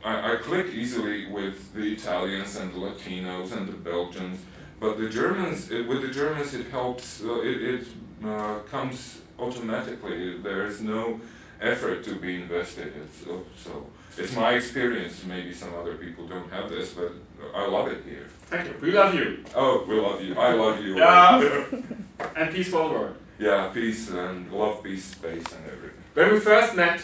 I, 0.05 0.33
I 0.33 0.37
click 0.37 0.67
easily 0.67 1.27
with 1.27 1.73
the 1.75 1.93
Italians 1.93 2.57
and 2.57 2.73
the 2.75 2.79
Latinos 2.79 3.53
and 3.57 3.67
the 3.67 3.73
Belgians, 3.73 4.41
but 4.79 4.99
the 4.99 5.09
Germans, 5.09 5.71
it, 5.71 5.89
with 5.89 6.03
the 6.03 6.09
Germans, 6.09 6.53
it 6.55 6.67
helps. 6.67 7.23
Uh, 7.23 7.41
it 7.41 7.63
it 7.63 7.87
uh, 8.25 8.59
comes 8.71 9.21
automatically. 9.39 10.39
There 10.39 10.67
is 10.67 10.81
no 10.81 11.21
effort 11.61 12.05
to 12.05 12.15
be 12.17 12.43
invested. 12.43 12.93
It's 13.03 13.25
so, 13.25 13.45
so. 13.57 13.87
It's 14.17 14.37
my 14.37 14.53
experience. 14.53 15.25
Maybe 15.25 15.53
some 15.53 15.75
other 15.75 15.97
people 15.97 16.29
don't 16.29 16.51
have 16.53 16.71
this, 16.71 16.93
but 16.93 17.13
I 17.55 17.67
love 17.67 17.89
it 17.89 18.05
here. 18.05 18.29
Thank 18.47 18.69
you. 18.69 18.75
We 18.81 18.93
love 18.93 19.15
you. 19.15 19.45
Oh, 19.55 19.85
we 19.89 19.99
love 19.99 20.21
you. 20.21 20.39
I 20.39 20.53
love 20.53 20.85
you. 20.85 20.97
Yeah. 20.97 21.65
and 22.37 22.55
peace 22.55 22.69
for 22.69 22.89
the 22.89 22.95
world. 22.95 23.17
Yeah, 23.39 23.71
peace 23.75 24.11
and 24.11 24.53
love, 24.53 24.83
peace, 24.85 25.07
space, 25.07 25.45
and 25.53 25.67
everything. 25.67 25.99
When 26.15 26.33
we 26.33 26.39
first 26.39 26.77
met, 26.77 27.03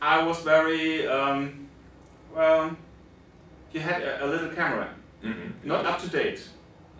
I 0.00 0.22
was 0.22 0.40
very, 0.42 1.06
um, 1.08 1.65
well, 2.36 2.76
you 3.72 3.80
had 3.80 4.02
a, 4.02 4.24
a 4.24 4.26
little 4.26 4.50
camera, 4.50 4.88
Mm-hmm. 5.24 5.68
not 5.68 5.84
up 5.86 5.98
to 6.02 6.08
date, 6.08 6.40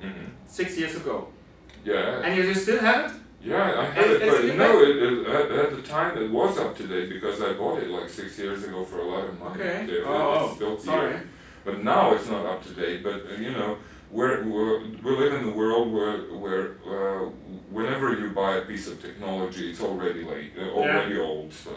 Mm-hmm. 0.03 0.25
six 0.47 0.77
years 0.79 0.95
ago. 0.97 1.29
Yeah. 1.85 2.23
And 2.25 2.37
you, 2.37 2.43
you 2.45 2.55
still 2.55 2.81
have 2.81 3.11
it? 3.11 3.17
Yeah, 3.43 3.81
I 3.83 3.85
had 3.85 4.07
Is- 4.07 4.17
it, 4.17 4.23
is 4.23 4.33
but 4.35 4.45
it 4.45 4.57
no, 4.59 4.71
it, 4.83 4.97
it, 4.97 5.59
at, 5.65 5.77
the 5.77 5.83
time 5.83 6.19
it 6.23 6.31
was 6.31 6.59
up 6.59 6.77
to 6.79 6.87
date 6.87 7.09
because 7.11 7.41
I 7.41 7.53
bought 7.53 7.83
it 7.83 7.89
like 7.91 8.09
six 8.09 8.39
years 8.39 8.65
ago 8.65 8.85
for 8.85 8.99
a 8.99 9.05
lot 9.13 9.25
of 9.29 9.39
money. 9.39 9.61
Okay. 9.63 9.85
It- 9.85 9.91
it- 9.91 10.05
Oh, 10.07 10.47
it's 10.47 10.55
still 10.57 10.79
sorry. 10.79 11.11
here. 11.13 11.29
But 11.65 11.83
now 11.85 12.13
it's 12.15 12.29
not 12.29 12.45
up 12.47 12.63
to 12.67 12.73
date. 12.83 13.03
But 13.05 13.19
uh, 13.31 13.41
you 13.47 13.53
know, 13.53 13.79
we're, 14.11 14.45
we're, 14.45 14.81
we 15.05 15.11
live 15.23 15.33
in 15.41 15.49
a 15.49 15.53
world 15.53 15.93
where 15.93 16.19
where 16.45 16.65
uh, 16.95 17.25
whenever 17.77 18.07
you 18.21 18.31
buy 18.31 18.53
a 18.57 18.65
piece 18.71 18.87
of 18.89 19.01
technology, 19.03 19.71
it's 19.71 19.81
already 19.81 20.23
late, 20.25 20.53
uh, 20.59 20.71
already 20.79 21.19
old. 21.19 21.53
So 21.53 21.71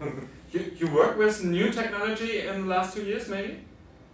no. 0.00 0.12
You, 0.54 0.70
you 0.78 0.86
work 0.94 1.18
with 1.18 1.42
new 1.42 1.68
technology 1.70 2.46
in 2.46 2.62
the 2.62 2.68
last 2.68 2.94
two 2.94 3.02
years, 3.02 3.28
maybe? 3.28 3.58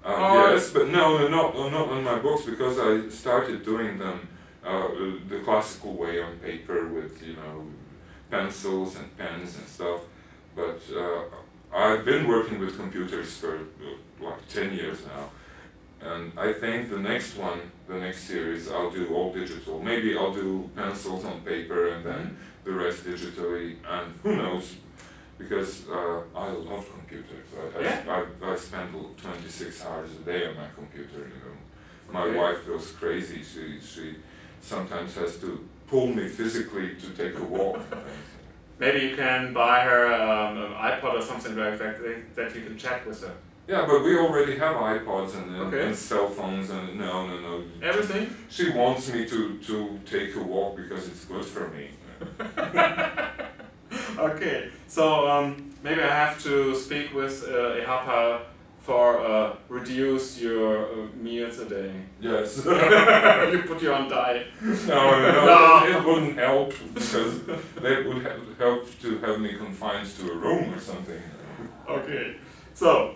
Uh, 0.02 0.52
yes, 0.54 0.70
but 0.70 0.88
no, 0.88 1.18
no, 1.18 1.28
not 1.28 1.54
uh, 1.54 1.68
not 1.68 1.88
on 1.88 2.02
my 2.02 2.18
books 2.18 2.46
because 2.46 2.78
I 2.78 3.10
started 3.10 3.62
doing 3.62 3.98
them 3.98 4.26
uh, 4.64 4.88
the 5.28 5.40
classical 5.44 5.92
way 5.92 6.22
on 6.22 6.38
paper 6.38 6.86
with 6.86 7.22
you 7.22 7.34
know 7.34 7.66
pencils 8.30 8.96
and 8.96 9.14
pens 9.18 9.58
and 9.58 9.68
stuff. 9.68 10.00
But 10.56 10.80
uh, 10.96 11.24
I've 11.74 12.06
been 12.06 12.26
working 12.26 12.58
with 12.58 12.78
computers 12.78 13.36
for 13.36 13.56
uh, 13.56 14.26
like 14.26 14.48
ten 14.48 14.72
years 14.72 15.00
now, 15.14 15.24
and 16.00 16.32
I 16.38 16.54
think 16.54 16.88
the 16.88 16.98
next 16.98 17.36
one, 17.36 17.60
the 17.86 17.98
next 17.98 18.20
series, 18.24 18.70
I'll 18.70 18.90
do 18.90 19.14
all 19.14 19.34
digital. 19.34 19.78
Maybe 19.78 20.16
I'll 20.16 20.32
do 20.32 20.70
pencils 20.74 21.26
on 21.26 21.42
paper 21.42 21.88
and 21.88 22.02
then 22.02 22.38
the 22.64 22.72
rest 22.72 23.04
digitally, 23.04 23.76
and 23.86 24.14
who 24.22 24.36
knows, 24.36 24.76
because 25.40 25.88
uh, 25.88 26.20
I 26.36 26.48
love 26.50 26.86
computers. 26.92 27.46
I, 27.56 27.78
I, 27.78 27.82
Yeah. 27.82 28.26
I, 28.42 28.52
I 28.52 28.56
spend 28.56 28.92
26 29.16 29.84
hours 29.86 30.10
a 30.20 30.24
day 30.30 30.46
on 30.46 30.56
my 30.56 30.68
computer, 30.74 31.20
you 31.32 31.40
know. 31.44 31.56
My 32.12 32.24
Okay. 32.24 32.36
wife 32.38 32.66
goes 32.66 32.92
crazy. 32.92 33.42
She, 33.42 33.80
she 33.80 34.16
sometimes 34.60 35.14
has 35.14 35.38
to 35.38 35.66
pull 35.86 36.08
me 36.08 36.28
physically 36.28 36.94
to 36.96 37.08
take 37.10 37.38
a 37.38 37.42
walk. 37.44 37.80
Maybe 38.78 39.06
you 39.08 39.16
can 39.16 39.52
buy 39.52 39.80
her 39.80 40.06
um, 40.12 40.56
an 40.58 40.72
iPod 40.72 41.14
or 41.18 41.22
something 41.22 41.56
like 41.56 41.78
that, 41.78 42.34
that 42.36 42.54
you 42.54 42.62
can 42.62 42.76
chat 42.78 43.06
with 43.06 43.20
her. 43.22 43.34
yeah, 43.68 43.86
but 43.86 44.02
we 44.04 44.16
already 44.18 44.56
have 44.58 44.76
iPods 44.76 45.34
and, 45.36 45.54
and, 45.56 45.62
Okay. 45.74 45.86
and 45.86 45.96
cell 45.96 46.28
phones, 46.28 46.70
and 46.70 46.98
no, 46.98 47.26
no, 47.26 47.40
no. 47.40 47.64
Everything? 47.82 48.34
She 48.48 48.70
wants 48.70 49.12
me 49.12 49.26
to, 49.26 49.58
to 49.58 50.00
take 50.06 50.34
a 50.36 50.42
walk 50.42 50.76
because 50.76 51.08
it's 51.08 51.24
good 51.24 51.44
for 51.44 51.68
me. 51.68 51.90
okay, 54.18 54.70
so 54.86 55.28
um, 55.28 55.74
maybe 55.82 56.02
I 56.02 56.08
have 56.08 56.42
to 56.42 56.74
speak 56.74 57.14
with 57.14 57.44
uh, 57.44 57.80
EHAPA 57.80 58.40
for 58.80 59.20
uh, 59.20 59.56
reduce 59.68 60.40
your 60.40 60.86
uh, 60.86 61.06
meals 61.14 61.58
a 61.58 61.68
day. 61.68 61.92
Yes. 62.20 62.56
you 63.52 63.62
put 63.66 63.82
you 63.82 63.92
on 63.92 64.08
diet. 64.08 64.46
no, 64.62 64.74
no, 64.86 65.46
No. 65.46 65.86
It, 65.86 66.04
wouldn't 66.04 66.38
help 66.38 66.72
because 66.94 67.42
they 67.80 68.02
would 68.02 68.22
have, 68.22 68.40
help 68.58 69.00
to 69.00 69.18
have 69.18 69.40
me 69.40 69.54
confined 69.54 70.08
to 70.18 70.32
a 70.32 70.34
room 70.34 70.74
or 70.74 70.80
something. 70.80 71.22
Okay, 71.88 72.36
so 72.74 73.14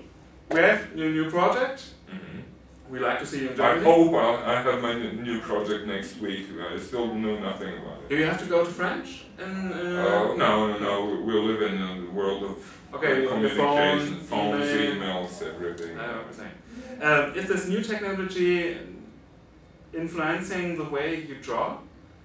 we 0.50 0.60
have 0.60 0.92
a 0.92 0.96
new 0.96 1.30
project. 1.30 1.84
hmm 2.08 2.40
We 2.90 2.98
like 3.00 3.18
to 3.20 3.26
see 3.26 3.40
you 3.42 3.48
in 3.50 3.60
I 3.60 3.78
hope 3.82 4.14
I, 4.14 4.56
I 4.56 4.62
have 4.62 4.82
my 4.82 4.92
new 4.94 5.40
project 5.40 5.86
next 5.86 6.20
week. 6.20 6.46
I 6.70 6.78
still 6.78 7.14
know 7.14 7.38
nothing 7.38 7.72
about 7.78 7.98
it. 8.02 8.08
Do 8.10 8.16
you 8.16 8.26
have 8.26 8.38
to 8.40 8.46
go 8.46 8.64
to 8.64 8.70
French? 8.70 9.24
And, 9.38 9.72
Uh, 9.72 9.76
uh, 9.76 10.34
no, 10.36 10.66
no, 10.68 10.78
no. 10.78 11.20
We 11.26 11.32
live 11.32 11.62
in 11.62 11.80
a 11.80 12.10
world 12.12 12.42
of 12.44 12.56
Okay, 12.94 13.24
uh, 13.26 13.28
communication, 13.30 14.16
phone, 14.16 14.60
phones, 14.60 14.70
email. 14.70 14.94
emails, 14.94 15.42
everything. 15.42 15.98
I 15.98 16.06
know 16.06 16.12
what 16.18 16.26
you're 16.26 16.40
saying. 16.42 17.02
Um, 17.02 17.34
is 17.38 17.46
this 17.48 17.68
new 17.68 17.82
technology 17.82 18.76
influencing 19.92 20.76
the 20.76 20.84
way 20.84 21.24
you 21.28 21.36
draw? 21.42 21.78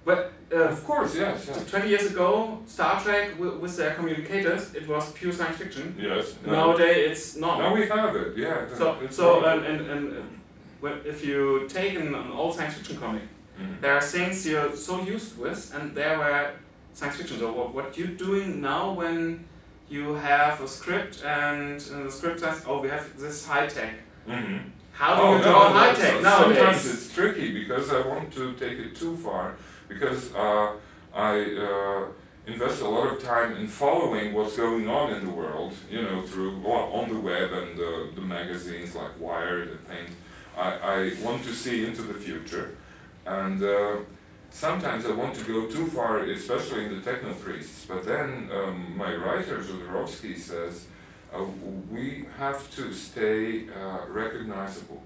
Well, 0.04 0.30
uh, 0.52 0.56
of 0.74 0.84
course, 0.84 1.14
yes, 1.14 1.46
yes. 1.48 1.70
20 1.70 1.88
years 1.88 2.06
ago, 2.12 2.60
Star 2.66 3.00
Trek 3.02 3.32
wi- 3.38 3.56
with 3.56 3.76
their 3.76 3.94
communicators, 3.94 4.74
it 4.74 4.86
was 4.88 5.12
pure 5.12 5.32
science 5.32 5.56
fiction. 5.58 5.94
Yes. 5.98 6.34
no. 6.46 6.52
Nowadays, 6.52 7.10
it's 7.10 7.36
not. 7.36 7.58
Now 7.58 7.74
we 7.74 7.86
have 7.86 8.16
it, 8.16 8.36
yeah. 8.36 8.66
so, 8.74 8.96
so 9.10 9.44
and, 9.44 9.64
and, 9.66 9.80
and 9.90 10.12
uh, 10.12 10.20
if 10.82 11.24
you 11.24 11.66
take 11.68 11.94
an, 11.94 12.14
an 12.14 12.30
old 12.32 12.54
science 12.56 12.74
fiction 12.74 12.96
comic, 12.98 13.22
Mhm. 13.60 13.80
there 13.80 13.94
are 13.94 14.00
things 14.00 14.46
you're 14.46 14.74
so 14.76 15.02
used 15.02 15.36
with, 15.38 15.72
and 15.74 15.94
there 15.94 16.18
were 16.18 16.50
science 16.94 17.16
fiction. 17.16 17.38
So, 17.38 17.52
what, 17.52 17.74
what 17.74 17.98
you're 17.98 18.16
doing 18.28 18.60
now 18.60 18.92
when 18.92 19.44
you 19.88 20.14
have 20.14 20.60
a 20.60 20.68
script 20.68 21.22
and, 21.24 21.72
and 21.92 22.06
the 22.06 22.10
script 22.12 22.40
says, 22.40 22.62
oh, 22.66 22.80
we 22.80 22.88
have 22.88 23.06
this 23.18 23.46
high 23.46 23.66
tech. 23.66 23.94
Mhm. 24.28 24.60
How 24.92 25.16
do 25.16 25.22
Oh, 25.22 25.36
you 25.36 25.42
draw 25.42 25.68
no, 25.72 25.78
high 25.78 25.94
tech 25.94 26.22
Sometimes 26.22 26.86
it's 26.92 27.12
tricky 27.14 27.52
because 27.60 27.90
I 27.92 28.00
want 28.06 28.32
to 28.34 28.52
take 28.54 28.78
it 28.78 28.94
too 28.94 29.16
far 29.16 29.54
because 29.88 30.32
uh, 30.34 30.72
I 31.14 31.32
uh, 31.68 32.04
invest 32.46 32.82
a 32.82 32.88
lot 32.88 33.12
of 33.12 33.22
time 33.22 33.56
in 33.56 33.66
following 33.66 34.32
what's 34.34 34.56
going 34.56 34.88
on 34.88 35.12
in 35.14 35.24
the 35.26 35.32
world, 35.32 35.72
you 35.90 36.02
know, 36.02 36.22
through 36.22 36.52
on 36.64 37.08
the 37.08 37.18
web 37.18 37.50
and 37.52 37.76
the, 37.78 38.10
the 38.14 38.20
magazines 38.20 38.94
like 38.94 39.18
Wired 39.18 39.68
and 39.70 39.80
things. 39.80 40.10
I, 40.56 40.68
I 40.96 41.12
want 41.22 41.44
to 41.44 41.52
see 41.54 41.84
into 41.86 42.02
the 42.02 42.14
future, 42.14 42.76
and 43.26 43.62
uh, 43.62 43.96
sometimes 44.50 45.06
I 45.06 45.12
want 45.12 45.34
to 45.36 45.44
go 45.44 45.66
too 45.66 45.86
far, 45.88 46.18
especially 46.20 46.84
in 46.86 46.94
the 47.00 47.10
Technopriests. 47.10 47.86
But 47.88 48.04
then 48.04 48.50
um, 48.52 48.94
my 48.96 49.14
writer 49.14 49.58
Jodorowsky 49.58 50.36
says 50.38 50.86
uh, 51.34 51.44
we 51.90 52.26
have 52.38 52.70
to 52.76 52.92
stay 52.92 53.68
uh, 53.68 54.06
recognizable. 54.08 55.02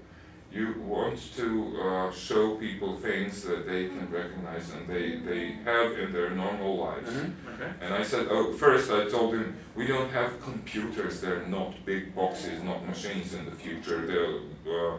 You 0.51 0.73
want 0.87 1.19
to 1.35 1.81
uh, 1.81 2.11
show 2.13 2.55
people 2.55 2.95
things 2.95 3.43
that 3.43 3.67
they 3.67 3.87
can 3.89 4.09
recognize 4.09 4.71
and 4.71 4.87
they, 4.87 5.17
they 5.17 5.51
have 5.65 5.99
in 5.99 6.13
their 6.13 6.29
normal 6.29 6.77
lives. 6.77 7.09
Mhm, 7.11 7.33
Okay. 7.55 7.71
And 7.81 7.93
I 7.93 8.03
said, 8.03 8.27
oh, 8.29 8.53
first 8.53 8.89
I 8.89 9.09
told 9.09 9.33
him, 9.33 9.53
we 9.75 9.85
don't 9.85 10.09
have 10.11 10.41
computers, 10.41 11.19
they're 11.19 11.45
not 11.47 11.73
big 11.85 12.15
boxes, 12.15 12.63
not 12.63 12.85
machines 12.87 13.33
in 13.33 13.43
the 13.45 13.51
future. 13.51 14.05
They're 14.07 14.37
uh, 14.73 14.97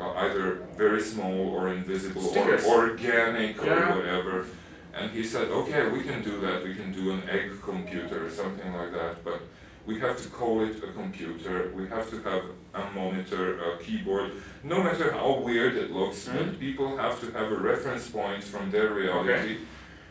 either 0.00 0.62
very 0.76 1.00
small 1.00 1.48
or 1.50 1.68
invisible 1.72 2.22
Stickers. 2.22 2.64
or 2.64 2.90
organic 2.90 3.62
or 3.62 3.96
whatever. 3.96 4.46
And 4.94 5.10
he 5.12 5.22
said, 5.22 5.48
okay, 5.48 5.88
we 5.88 6.02
can 6.02 6.22
do 6.22 6.40
that, 6.40 6.64
we 6.64 6.74
can 6.74 6.92
do 6.92 7.12
an 7.12 7.22
egg 7.28 7.52
computer 7.62 8.26
or 8.26 8.30
something 8.30 8.72
like 8.74 8.92
that, 8.92 9.24
but 9.24 9.40
we 9.86 9.98
have 10.00 10.20
to 10.22 10.28
call 10.28 10.62
it 10.64 10.76
a 10.82 10.92
computer, 10.92 11.72
we 11.74 11.86
have 11.88 12.10
to 12.10 12.20
have 12.22 12.42
a 12.74 12.90
monitor, 12.92 13.72
a 13.72 13.78
keyboard, 13.78 14.32
no 14.62 14.82
matter 14.82 15.12
how 15.12 15.38
weird 15.38 15.76
it 15.76 15.90
looks, 15.90 16.28
Mhm. 16.28 16.36
but 16.36 16.60
people 16.60 16.96
have 16.96 17.20
to 17.20 17.30
have 17.32 17.50
a 17.52 17.56
reference 17.56 18.08
point 18.08 18.42
from 18.44 18.70
their 18.70 18.90
reality. 18.92 19.58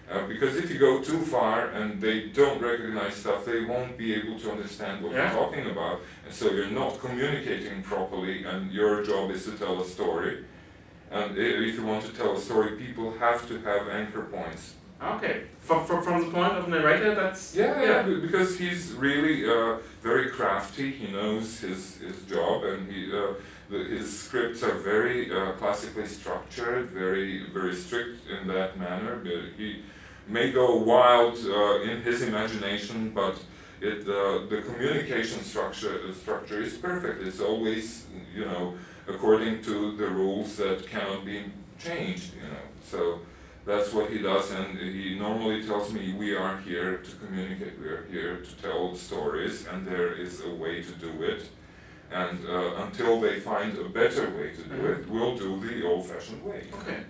Uh, 0.09 0.25
because 0.27 0.55
if 0.55 0.71
you 0.71 0.79
go 0.79 1.01
too 1.03 1.19
far 1.19 1.67
and 1.69 2.01
they 2.01 2.29
don't 2.29 2.59
recognize 2.59 3.13
stuff, 3.15 3.45
they 3.45 3.63
won't 3.65 3.95
be 3.95 4.15
able 4.15 4.39
to 4.39 4.51
understand 4.51 5.03
what 5.03 5.11
Yeah. 5.11 5.31
you're 5.31 5.39
talking 5.45 5.69
about. 5.69 6.01
And 6.25 6.33
so 6.33 6.49
you're 6.51 6.65
not 6.83 6.99
communicating 6.99 7.83
properly, 7.83 8.43
and 8.43 8.71
your 8.71 9.03
job 9.03 9.29
is 9.29 9.45
to 9.45 9.51
tell 9.51 9.79
a 9.81 9.85
story. 9.85 10.45
And 11.11 11.37
if 11.37 11.75
you 11.75 11.83
want 11.85 12.05
to 12.05 12.11
tell 12.13 12.35
a 12.35 12.39
story, 12.39 12.71
people 12.75 13.11
have 13.19 13.47
to 13.49 13.59
have 13.61 13.87
anchor 13.87 14.23
points. 14.23 14.73
Okay. 15.01 15.43
From, 15.59 15.85
from, 15.85 16.03
from 16.03 16.25
the 16.25 16.31
point 16.31 16.53
of 16.53 16.67
narrator, 16.67 17.13
that's 17.15 17.55
Yeah, 17.55 17.81
yeah, 17.81 18.01
be- 18.01 18.19
because 18.19 18.57
he's 18.57 18.91
really 18.93 19.47
uh, 19.49 19.77
very 20.01 20.29
crafty. 20.29 20.91
He 20.91 21.07
knows 21.11 21.59
his, 21.59 21.97
his 21.97 22.17
job, 22.23 22.63
and 22.63 22.91
he 22.91 23.11
uh, 23.15 23.33
the, 23.69 23.77
his 23.83 24.07
scripts 24.25 24.61
are 24.63 24.73
very 24.93 25.31
uh, 25.31 25.51
classically 25.53 26.07
structured, 26.07 26.89
very 26.89 27.45
very 27.53 27.75
strict 27.75 28.27
in 28.27 28.47
that 28.49 28.77
manner. 28.79 29.15
But 29.23 29.53
he 29.57 29.83
may 30.29 30.51
go 30.51 30.75
wild 30.77 31.37
uh, 31.45 31.81
in 31.81 32.01
his 32.01 32.21
imagination, 32.21 33.11
but 33.13 33.35
it 33.81 34.01
uh, 34.07 34.45
the 34.49 34.61
communication 34.61 35.43
structure 35.43 36.13
structure 36.13 36.61
is 36.61 36.77
perfect. 36.77 37.23
It's 37.23 37.39
always 37.39 38.05
you 38.35 38.45
know 38.45 38.75
according 39.07 39.63
to 39.63 39.97
the 39.97 40.07
rules 40.07 40.55
that 40.57 40.87
cannot 40.87 41.25
be 41.25 41.45
changed. 41.77 42.33
You 42.35 42.49
know, 42.53 42.65
so 42.83 43.19
that's 43.65 43.93
what 43.93 44.09
he 44.09 44.19
does, 44.19 44.51
and 44.51 44.77
he 44.77 45.17
normally 45.17 45.63
tells 45.65 45.91
me 45.93 46.13
we 46.13 46.35
are 46.35 46.57
here 46.57 46.97
to 46.97 47.11
communicate. 47.15 47.79
We 47.79 47.87
are 47.87 48.05
here 48.09 48.37
to 48.37 48.51
tell 48.61 48.95
stories, 48.95 49.67
and 49.67 49.87
there 49.87 50.13
is 50.13 50.43
a 50.43 50.53
way 50.53 50.81
to 50.81 50.91
do 50.91 51.23
it. 51.23 51.49
And 52.11 52.39
uh, 52.47 52.85
until 52.85 53.21
they 53.21 53.39
find 53.39 53.77
a 53.77 53.87
better 53.87 54.31
way 54.31 54.51
to 54.55 54.63
do 54.63 54.87
it, 54.87 55.07
we'll 55.07 55.37
do 55.37 55.59
the 55.59 55.85
old-fashioned 55.85 56.43
way. 56.43 56.63
okay. 56.73 57.01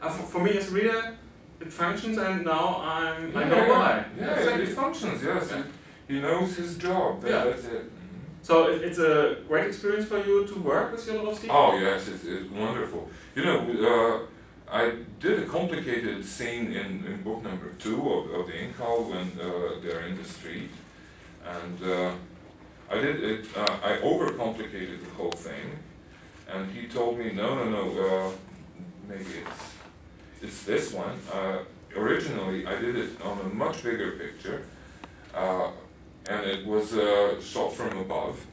Uh, 0.00 0.10
for, 0.10 0.22
for 0.22 0.40
me 0.40 0.52
as 0.56 0.70
a 0.70 0.70
reader, 0.70 1.16
it 1.60 1.72
functions, 1.72 2.18
and 2.18 2.44
now 2.44 2.80
I'm 2.82 3.36
I 3.36 3.44
know 3.44 3.56
yeah. 3.56 3.68
why. 3.70 4.04
Yeah, 4.18 4.40
it, 4.40 4.60
it 4.60 4.68
functions. 4.68 5.22
Yes, 5.22 5.50
Yeah. 5.50 5.62
he 6.08 6.20
knows 6.20 6.56
his 6.56 6.76
job. 6.76 7.20
That, 7.22 7.30
Yeah. 7.30 7.44
That's 7.44 7.64
it. 7.64 7.90
So 8.42 8.68
it, 8.68 8.82
it's 8.82 8.98
a 8.98 9.38
great 9.48 9.68
experience 9.68 10.06
for 10.06 10.18
you 10.18 10.46
to 10.46 10.58
work 10.58 10.92
with 10.92 11.06
Jodorowsky. 11.06 11.48
Oh 11.50 11.78
yes, 11.78 12.08
it's, 12.08 12.24
it's 12.24 12.50
wonderful. 12.50 13.08
You 13.34 13.44
know, 13.44 13.58
uh, 13.92 14.26
I 14.70 14.92
did 15.20 15.42
a 15.42 15.46
complicated 15.46 16.24
scene 16.24 16.72
in, 16.72 17.04
in 17.06 17.22
book 17.22 17.42
number 17.42 17.70
two 17.78 18.00
of, 18.12 18.30
of 18.38 18.46
the 18.46 18.52
Incal 18.52 19.08
when 19.08 19.26
uh, 19.40 19.80
they're 19.82 20.06
in 20.06 20.16
the 20.16 20.24
street, 20.24 20.70
and 21.46 21.82
uh, 21.82 22.12
I 22.90 22.96
did 23.00 23.22
it. 23.24 23.46
Uh, 23.56 23.76
I 23.82 23.96
overcomplicated 24.02 24.98
the 25.04 25.10
whole 25.16 25.32
thing, 25.32 25.78
and 26.52 26.70
he 26.70 26.86
told 26.86 27.18
me, 27.18 27.32
no, 27.32 27.54
no, 27.54 27.64
no. 27.70 28.06
Uh, 28.06 28.30
maybe 29.08 29.24
it's 29.46 29.73
it's 30.42 30.64
this 30.64 30.92
one. 30.92 31.18
Uh, 31.32 31.58
originally, 31.96 32.66
I 32.66 32.78
did 32.80 32.96
it 32.96 33.20
on 33.22 33.38
a 33.40 33.44
much 33.44 33.82
bigger 33.82 34.12
picture, 34.12 34.64
uh, 35.34 35.70
and 36.28 36.46
it 36.46 36.66
was 36.66 36.94
uh, 36.94 37.40
shot 37.40 37.72
from 37.72 37.98
above 37.98 38.44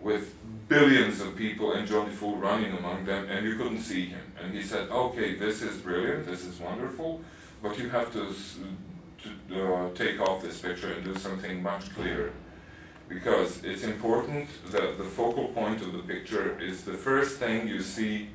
with 0.00 0.34
billions 0.68 1.20
of 1.20 1.34
people 1.36 1.72
and 1.72 1.86
John 1.86 2.08
Difool 2.08 2.40
running 2.40 2.76
among 2.76 3.04
them, 3.04 3.28
and 3.28 3.44
you 3.44 3.56
couldn't 3.56 3.80
see 3.80 4.06
him. 4.06 4.32
And 4.40 4.54
he 4.54 4.62
said, 4.62 4.88
"Okay, 4.90 5.34
this 5.34 5.62
is 5.62 5.80
brilliant, 5.80 6.26
this 6.26 6.44
is 6.44 6.60
wonderful, 6.60 7.20
but 7.62 7.78
you 7.78 7.88
have 7.88 8.12
to, 8.12 8.34
to 9.48 9.74
uh, 9.74 9.90
take 9.94 10.20
off 10.20 10.42
this 10.42 10.60
picture 10.60 10.92
and 10.92 11.04
do 11.04 11.16
something 11.16 11.62
much 11.62 11.94
clearer." 11.94 12.32
because 13.08 13.64
it's 13.64 13.84
important 13.84 14.48
that 14.70 14.98
the 14.98 15.04
focal 15.04 15.48
point 15.48 15.80
of 15.80 15.92
the 15.92 16.00
picture 16.00 16.58
is 16.60 16.84
the 16.84 16.92
first 16.92 17.38
thing 17.38 17.66
you 17.66 17.80
see 17.80 18.28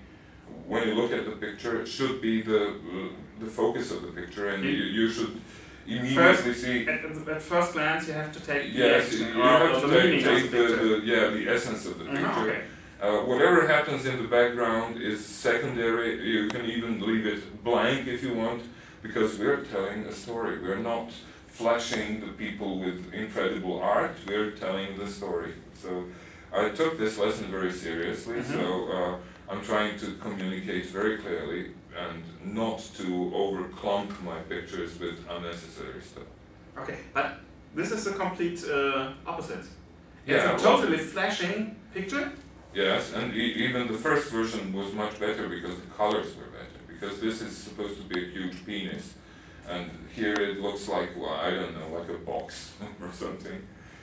when 0.67 0.87
you 0.87 0.95
look 0.95 1.11
at 1.11 1.25
the 1.25 1.31
picture. 1.31 1.81
It 1.81 1.87
should 1.87 2.21
be 2.21 2.41
the 2.41 2.63
uh, 2.67 3.09
the 3.39 3.47
focus 3.47 3.91
of 3.91 4.01
the 4.01 4.09
picture, 4.09 4.49
and 4.49 4.63
you, 4.63 4.69
you 4.71 5.09
should 5.09 5.39
immediately 5.87 6.53
see. 6.53 6.87
At, 6.87 7.03
at, 7.05 7.41
first 7.41 7.73
glance, 7.73 8.07
you 8.07 8.13
have 8.13 8.31
to 8.31 8.39
take 8.39 8.63
the 8.73 8.79
Yes, 8.79 9.05
action 9.05 9.27
you 9.27 9.41
have 9.43 9.81
to 9.81 9.87
the 9.87 9.99
take, 9.99 10.23
take 10.23 10.51
the 10.51 10.57
the, 10.57 10.75
the 10.75 11.01
yeah 11.05 11.29
the 11.29 11.47
essence 11.49 11.85
of 11.85 11.97
the 11.99 12.05
Mhm, 12.05 12.15
picture. 12.15 12.49
okay. 12.51 12.61
Uh, 13.01 13.19
whatever 13.25 13.67
happens 13.67 14.05
in 14.05 14.15
the 14.21 14.29
background 14.29 15.01
is 15.01 15.25
secondary. 15.25 16.25
You 16.25 16.47
can 16.47 16.65
even 16.65 17.01
leave 17.01 17.25
it 17.25 17.63
blank 17.63 18.07
if 18.07 18.23
you 18.23 18.33
want, 18.33 18.61
because 19.01 19.37
we're 19.37 19.61
telling 19.75 20.05
a 20.05 20.11
story. 20.13 20.59
We're 20.59 20.85
not 20.93 21.11
flashing 21.47 22.21
the 22.21 22.31
people 22.43 22.79
with 22.79 23.13
incredible 23.13 23.81
art. 23.81 24.15
We're 24.25 24.51
telling 24.51 24.97
the 24.97 25.07
story. 25.07 25.51
So 25.81 26.05
I 26.53 26.69
took 26.69 26.97
this 26.97 27.17
lesson 27.17 27.51
very 27.51 27.73
seriously. 27.73 28.37
Mhm. 28.37 28.51
So 28.53 28.61
uh, 28.97 29.15
I'm 29.53 29.61
trying 29.61 29.99
to 29.99 30.13
communicate 30.19 30.87
very 30.87 31.17
clearly 31.17 31.71
and 31.95 32.23
not 32.43 32.79
to 32.97 33.03
overclump 33.35 34.09
my 34.23 34.39
pictures 34.49 34.99
with 34.99 35.19
unnecessary 35.29 36.01
stuff. 36.01 36.23
Okay, 36.79 36.97
but 37.13 37.37
this 37.75 37.91
is 37.91 38.03
the 38.03 38.13
complete 38.13 38.63
uh, 38.65 39.11
opposite. 39.27 39.65
Yeah, 40.25 40.53
it's 40.53 40.63
a 40.63 40.65
well- 40.67 40.77
totally 40.81 40.97
flashing 40.97 41.75
picture. 41.93 42.31
Yes, 42.73 43.13
and 43.13 43.31
e- 43.35 43.53
even 43.65 43.91
the 43.91 43.99
first 44.07 44.31
version 44.31 44.73
was 44.73 44.91
much 44.93 45.19
better 45.19 45.47
because 45.47 45.75
the 45.75 45.91
colors 45.95 46.35
were 46.35 46.49
better. 46.59 46.79
Because 46.87 47.21
this 47.21 47.43
is 47.43 47.55
supposed 47.55 47.97
to 48.01 48.03
be 48.11 48.25
a 48.25 48.29
huge 48.29 48.65
penis, 48.65 49.13
and 49.69 49.91
here 50.15 50.33
it 50.33 50.59
looks 50.61 50.87
like 50.87 51.09
well, 51.15 51.35
I 51.35 51.51
don't 51.51 51.77
know, 51.77 51.99
like 51.99 52.09
a 52.09 52.17
box 52.31 52.71
or 53.01 53.11
something. 53.13 53.61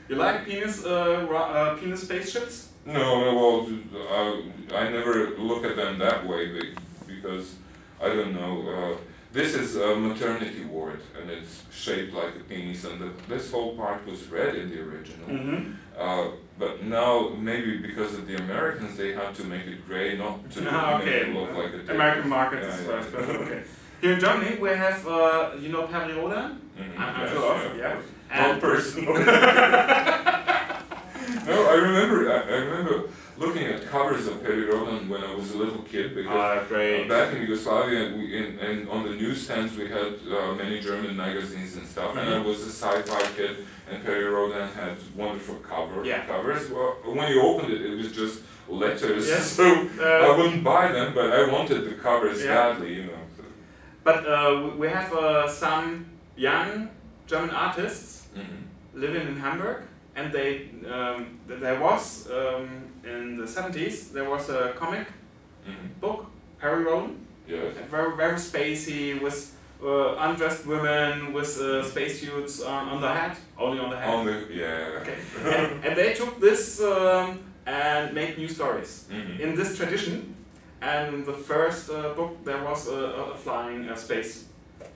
You 0.09 0.15
like 0.15 0.45
penis, 0.47 0.85
uh, 0.85 1.27
uh, 1.29 1.77
penis 1.77 2.03
spaceships? 2.03 2.70
No, 2.87 3.21
no, 3.21 3.35
well, 3.35 3.69
I, 4.11 4.77
I 4.77 4.89
never 4.91 5.31
look 5.39 5.65
at 5.65 5.77
them 5.77 5.99
that 5.99 6.27
way 6.27 6.73
because 7.07 7.57
I 8.03 8.09
don't 8.09 8.35
know. 8.35 8.69
Uh, 8.69 8.97
this 9.33 9.55
is 9.55 9.77
a 9.77 9.95
maternity 9.95 10.65
ward, 10.65 11.01
and 11.21 11.31
it's 11.31 11.63
shaped 11.73 12.13
like 12.15 12.35
a 12.37 12.41
penis, 12.41 12.85
and 12.85 13.01
the, 13.01 13.11
this 13.29 13.51
whole 13.53 13.77
part 13.77 14.05
was 14.07 14.27
red 14.27 14.57
in 14.57 14.71
the 14.71 14.81
original. 14.81 15.29
Mm-hmm. 15.29 15.73
Uh, 15.97 16.29
but 16.59 16.83
now, 16.83 17.29
maybe 17.39 17.77
because 17.79 18.15
of 18.15 18.27
the 18.27 18.37
Americans, 18.37 18.97
they 18.97 19.13
had 19.13 19.35
to 19.37 19.45
make 19.45 19.67
it 19.67 19.87
gray, 19.87 20.17
not 20.17 20.51
to 20.53 20.67
Ah, 20.71 20.99
make 20.99 21.07
okay. 21.07 21.21
it 21.21 21.35
look 21.35 21.53
like 21.55 21.73
a. 21.75 21.93
American 21.95 22.29
market 22.31 22.63
Yeah, 22.63 22.75
is 22.75 22.81
yeah. 22.87 23.03
first. 23.03 23.15
okay. 23.15 23.63
Here 24.01 24.13
in 24.15 24.21
Germany, 24.21 24.57
we 24.59 24.71
have, 24.71 25.07
uh, 25.07 25.51
you 25.61 25.69
know, 25.69 25.87
Perry 25.87 26.15
Rhodan? 26.15 26.61
Mhm, 26.79 26.99
I'm- 26.99 27.21
yes, 27.21 27.31
sure 27.33 27.57
yeah, 27.57 27.77
yeah. 27.77 27.99
of. 27.99 28.05
And- 28.31 28.53
Not 28.53 28.61
personal. 28.61 29.15
no, 31.47 31.67
I 31.69 31.75
remember. 31.75 32.31
I, 32.33 32.41
I 32.43 32.57
remember 32.57 33.09
looking 33.39 33.65
at 33.67 33.87
covers 33.87 34.27
of 34.27 34.43
Perry 34.43 34.65
Rhodan 34.65 35.09
when 35.09 35.23
I 35.25 35.35
was 35.35 35.53
a 35.53 35.59
little 35.59 35.83
kid 35.83 36.15
because 36.15 36.31
Ah, 36.33 36.63
great. 36.69 37.09
back 37.09 37.35
in 37.35 37.41
Yugoslavia, 37.43 38.15
we, 38.17 38.37
in, 38.37 38.59
and 38.59 38.89
on 38.89 39.05
the 39.05 39.11
newsstands 39.15 39.77
we 39.77 39.89
had 39.89 40.15
uh, 40.31 40.55
many 40.55 40.81
German 40.81 41.17
magazines 41.17 41.77
and 41.77 41.87
stuff, 41.87 42.17
and 42.17 42.29
I 42.29 42.35
Mhm. 42.39 42.45
was 42.45 42.61
a 42.63 42.71
sci-fi 42.71 43.23
kid, 43.37 43.57
and 43.91 44.05
Perry 44.05 44.25
Rhodan 44.25 44.69
had 44.75 44.97
wonderful 45.17 45.57
cover 45.57 46.05
Yeah. 46.05 46.27
covers. 46.27 46.69
Well, 46.71 46.97
when 47.05 47.33
you 47.33 47.41
opened 47.43 47.73
it, 47.73 47.81
it 47.83 47.97
was 47.97 48.13
just 48.13 48.41
letters, 48.69 49.27
Yes. 49.29 49.51
so 49.59 49.65
I 49.65 50.29
Uh, 50.29 50.37
wouldn't 50.37 50.63
buy 50.63 50.89
them, 50.93 51.13
but 51.15 51.33
I 51.33 51.51
wanted 51.51 51.85
the 51.89 51.95
covers 51.95 52.45
Yeah. 52.45 52.55
badly, 52.55 52.95
you 52.95 53.05
know. 53.05 53.17
But 54.05 54.27
uh, 54.27 54.71
we- 54.79 54.89
have 54.89 55.13
uh, 55.13 55.49
some 55.49 56.07
young 56.37 56.89
German 57.27 57.51
artists 57.51 58.29
Mhm. 58.37 58.61
living 58.95 59.27
in 59.29 59.37
Hamburg, 59.37 59.83
and 60.17 60.33
they 60.33 60.69
um, 60.91 61.39
there 61.47 61.79
was 61.81 62.29
um, 62.31 62.69
in 63.05 63.37
the 63.39 63.45
70s 63.47 64.13
there 64.13 64.29
was 64.31 64.49
a 64.51 64.73
comic 64.79 65.07
Mhm. 65.67 66.01
book 66.01 66.27
Perry 66.61 66.85
Rhodan, 66.85 67.17
Yes. 67.47 67.75
very 67.91 68.17
very 68.17 68.39
spacey 68.39 69.21
with 69.21 69.39
uh, 69.83 70.15
undressed 70.19 70.67
women 70.67 71.33
with 71.33 71.59
uh, 71.61 71.83
spacesuits 71.83 72.63
on, 72.63 72.89
on 72.89 73.01
the 73.01 73.09
head, 73.09 73.37
only 73.59 73.79
on 73.79 73.91
the 73.91 73.97
head. 73.97 74.15
On 74.15 74.27
the 74.27 74.33
yeah. 74.51 75.01
Okay, 75.01 75.17
and, 75.57 75.85
and 75.85 75.97
they 75.97 76.13
took 76.15 76.41
this 76.41 76.81
um, 76.81 77.39
and 77.67 78.15
made 78.15 78.37
new 78.39 78.49
stories 78.49 79.07
Mhm. 79.11 79.41
in 79.41 79.55
this 79.57 79.77
tradition. 79.77 80.35
And 80.83 81.27
the 81.27 81.33
first 81.35 81.91
uh, 81.91 82.15
book 82.17 82.33
there 82.45 82.63
was 82.65 82.89
a, 82.89 83.33
a 83.35 83.37
flying 83.37 83.89
uh, 83.89 83.95
space 83.97 84.45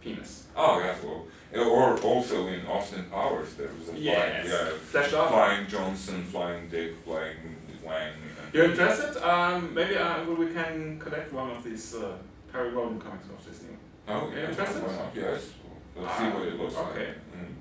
penis. 0.05 0.45
Oh 0.57 0.79
yeah, 0.79 0.95
well, 1.03 1.25
or 1.69 1.99
also 2.01 2.47
in 2.49 2.67
Austin 2.67 3.05
Powers 3.11 3.55
there 3.55 3.69
was 3.79 3.89
a 3.89 3.93
flying, 3.93 4.05
Yes. 4.05 4.47
yeah, 4.49 4.69
Flashed 4.93 5.15
off. 5.15 5.31
flying 5.31 5.67
Johnson, 5.67 6.25
flying 6.25 6.69
Dick, 6.69 6.93
flying 7.05 7.37
Wang. 7.85 8.13
You're 8.53 8.71
interested? 8.71 9.17
Um, 9.29 9.75
maybe 9.75 9.97
uh, 9.97 10.25
we 10.25 10.47
can 10.53 10.99
collect 10.99 11.33
one 11.33 11.51
of 11.51 11.63
these 11.63 11.95
uh, 11.95 12.17
Perry 12.51 12.71
Rhodan 12.71 12.99
comics 12.99 13.27
of 13.29 13.45
this 13.45 13.63
new. 13.63 13.77
Oh 14.09 14.29
You're 14.31 14.39
yeah, 14.45 14.49
interested? 14.51 14.83
Yes. 15.15 15.51
Let's 15.97 16.19
see 16.19 16.25
Ah, 16.25 16.31
what 16.35 16.49
it 16.49 16.59
looks 16.61 16.75
okay. 16.77 17.07
like. 17.09 17.17
Mhm. 17.37 17.55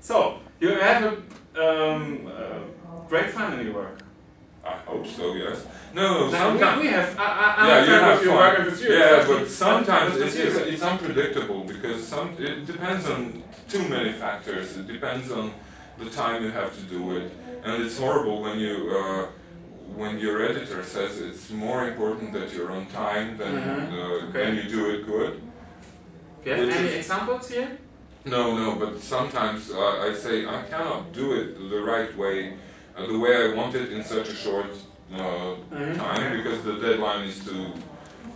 So 0.00 0.38
you 0.60 0.68
have 0.74 1.02
a 1.56 1.92
um, 1.92 2.26
uh, 2.26 2.60
great 3.08 3.30
fun 3.30 3.58
in 3.58 3.66
your 3.66 3.74
work. 3.74 3.98
I 4.64 4.72
hope 4.86 5.06
so. 5.06 5.34
Yes. 5.34 5.66
No, 5.94 6.26
no. 6.26 6.30
Sometimes. 6.30 6.80
we, 6.80 6.86
we 6.88 6.92
have. 6.92 7.16
I, 7.18 7.54
I, 7.58 7.68
Yeah, 7.68 7.84
you 7.84 7.92
have 7.92 8.22
your 8.22 8.34
fun. 8.36 8.36
work 8.36 8.68
and 8.68 8.80
you. 8.80 8.92
Yeah, 8.92 9.24
but 9.26 9.48
sometimes 9.48 10.16
it's, 10.16 10.36
it's, 10.36 10.56
it's 10.56 10.82
unpredictable 10.82 11.64
because 11.64 12.06
some 12.06 12.36
it 12.38 12.66
depends 12.66 13.08
on 13.08 13.42
too 13.68 13.88
many 13.88 14.12
factors. 14.12 14.76
It 14.76 14.86
depends 14.86 15.30
on 15.30 15.52
the 15.98 16.10
time 16.10 16.42
you 16.44 16.50
have 16.50 16.74
to 16.76 16.82
do 16.82 17.16
it, 17.16 17.32
and 17.64 17.82
it's 17.82 17.98
horrible 17.98 18.42
when 18.42 18.58
you 18.58 18.76
uh, 18.96 19.26
when 19.96 20.18
your 20.18 20.42
editor 20.42 20.84
says 20.84 21.20
it's 21.20 21.50
more 21.50 21.88
important 21.88 22.32
that 22.34 22.52
you're 22.54 22.70
on 22.70 22.86
time 22.86 23.36
than 23.38 23.52
Mhm. 23.54 23.92
uh, 23.92 24.28
Okay. 24.28 24.44
than 24.44 24.56
you 24.56 24.64
do 24.76 24.90
it 24.90 25.06
good. 25.06 25.40
Do 26.44 26.50
you 26.50 26.56
have 26.56 26.68
any 26.76 26.94
examples 27.00 27.48
here? 27.50 27.70
No, 28.24 28.56
no, 28.56 28.76
but 28.76 29.00
sometimes 29.00 29.70
uh, 29.70 30.06
I 30.08 30.14
say 30.14 30.46
I 30.46 30.62
cannot 30.70 31.12
do 31.12 31.32
it 31.32 31.46
the 31.70 31.80
right 31.82 32.12
way, 32.16 32.54
uh, 32.96 33.06
the 33.06 33.18
way 33.18 33.32
I 33.44 33.54
want 33.54 33.74
it 33.74 33.92
in 33.92 34.02
such 34.04 34.28
a 34.28 34.34
short 34.34 34.70
uh, 35.12 35.18
Mhm. 35.72 35.96
time 35.96 36.36
because 36.36 36.62
the 36.62 36.74
deadline 36.86 37.24
is 37.28 37.44
too 37.44 37.66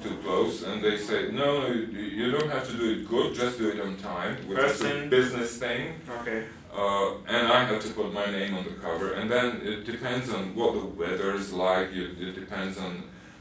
too 0.03 0.17
close, 0.23 0.62
and 0.64 0.83
they 0.83 0.97
say 0.99 1.31
no, 1.33 1.61
no, 1.62 1.67
you, 1.69 1.87
you 2.21 2.31
don't 2.31 2.51
have 2.51 2.67
to 2.71 2.75
do 2.77 2.87
it 2.95 3.09
good, 3.09 3.35
just 3.35 3.57
do 3.59 3.71
it 3.71 3.81
on 3.81 3.97
time, 3.97 4.37
which 4.47 4.59
First 4.59 4.83
is 4.85 4.90
a 4.90 5.07
business 5.09 5.57
thing. 5.57 5.83
Okay. 6.21 6.45
Uh, 6.77 7.12
and 7.27 7.47
I 7.49 7.64
have 7.64 7.81
to 7.87 7.90
put 7.99 8.12
my 8.12 8.27
name 8.27 8.55
on 8.59 8.64
the 8.64 8.77
cover, 8.87 9.12
and 9.12 9.31
then 9.31 9.47
it 9.64 9.87
depends 9.87 10.29
on 10.29 10.55
what 10.55 10.71
the 10.75 10.85
weather's 11.01 11.53
like. 11.55 11.88
It, 11.93 12.11
it 12.21 12.35
depends 12.35 12.77
on 12.79 12.93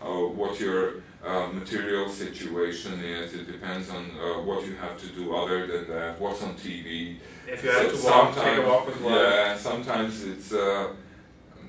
uh, 0.02 0.06
what 0.40 0.60
your 0.60 0.82
uh, 1.26 1.48
material 1.48 2.10
situation 2.10 3.00
is. 3.00 3.34
It 3.34 3.46
depends 3.52 3.90
on 3.90 4.04
uh, 4.20 4.42
what 4.42 4.66
you 4.66 4.76
have 4.76 4.98
to 5.00 5.08
do 5.08 5.36
other 5.36 5.68
than 5.68 5.88
that. 5.90 6.20
What's 6.20 6.42
on 6.44 6.56
TV. 6.56 7.18
If 7.48 7.64
you 7.64 7.70
have 7.72 7.92
to 7.92 8.04
walk, 8.06 8.36
take 8.36 8.44
a 8.44 8.64
Sometimes- 8.64 8.66
walk. 8.68 9.12
Yeah, 9.12 9.58
sometimes 9.58 10.24
it's. 10.24 10.54
Uh, 10.54 10.88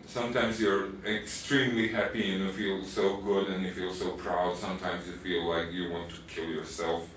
sometimes 0.07 0.61
you're 0.61 0.89
extremely 1.07 1.89
happy 1.89 2.33
and 2.35 2.45
you 2.45 2.53
feel 2.53 2.85
so 2.85 3.17
good 3.19 3.49
and 3.49 3.65
you 3.65 3.73
feel 3.73 3.93
so 3.93 4.13
proud. 4.13 4.57
Sometimes 4.57 5.07
you 5.07 5.15
feel 5.15 5.49
like 5.49 5.73
you 5.73 5.91
want 5.91 6.11
to 6.11 6.17
kill 6.29 6.45
yourself. 6.51 7.09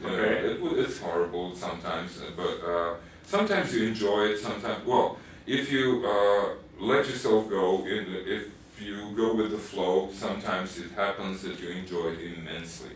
You 0.00 0.06
know, 0.08 0.14
Okay. 0.14 0.46
it, 0.46 0.60
it's 0.78 0.98
horrible 0.98 1.54
sometimes, 1.54 2.20
uh, 2.20 2.30
but 2.36 2.56
uh, 2.66 2.94
sometimes 3.26 3.74
you 3.74 3.86
enjoy 3.88 4.20
it. 4.30 4.38
Sometimes, 4.38 4.84
well, 4.86 5.18
if 5.46 5.70
you 5.70 6.02
uh, 6.06 6.54
let 6.80 7.06
yourself 7.06 7.48
go, 7.50 7.84
in 7.86 8.06
if 8.26 8.42
you 8.82 9.12
go 9.16 9.34
with 9.34 9.50
the 9.50 9.58
flow, 9.58 10.10
sometimes 10.12 10.78
it 10.78 10.90
happens 10.92 11.42
that 11.42 11.58
you 11.60 11.68
enjoy 11.70 12.08
it 12.12 12.20
immensely. 12.38 12.90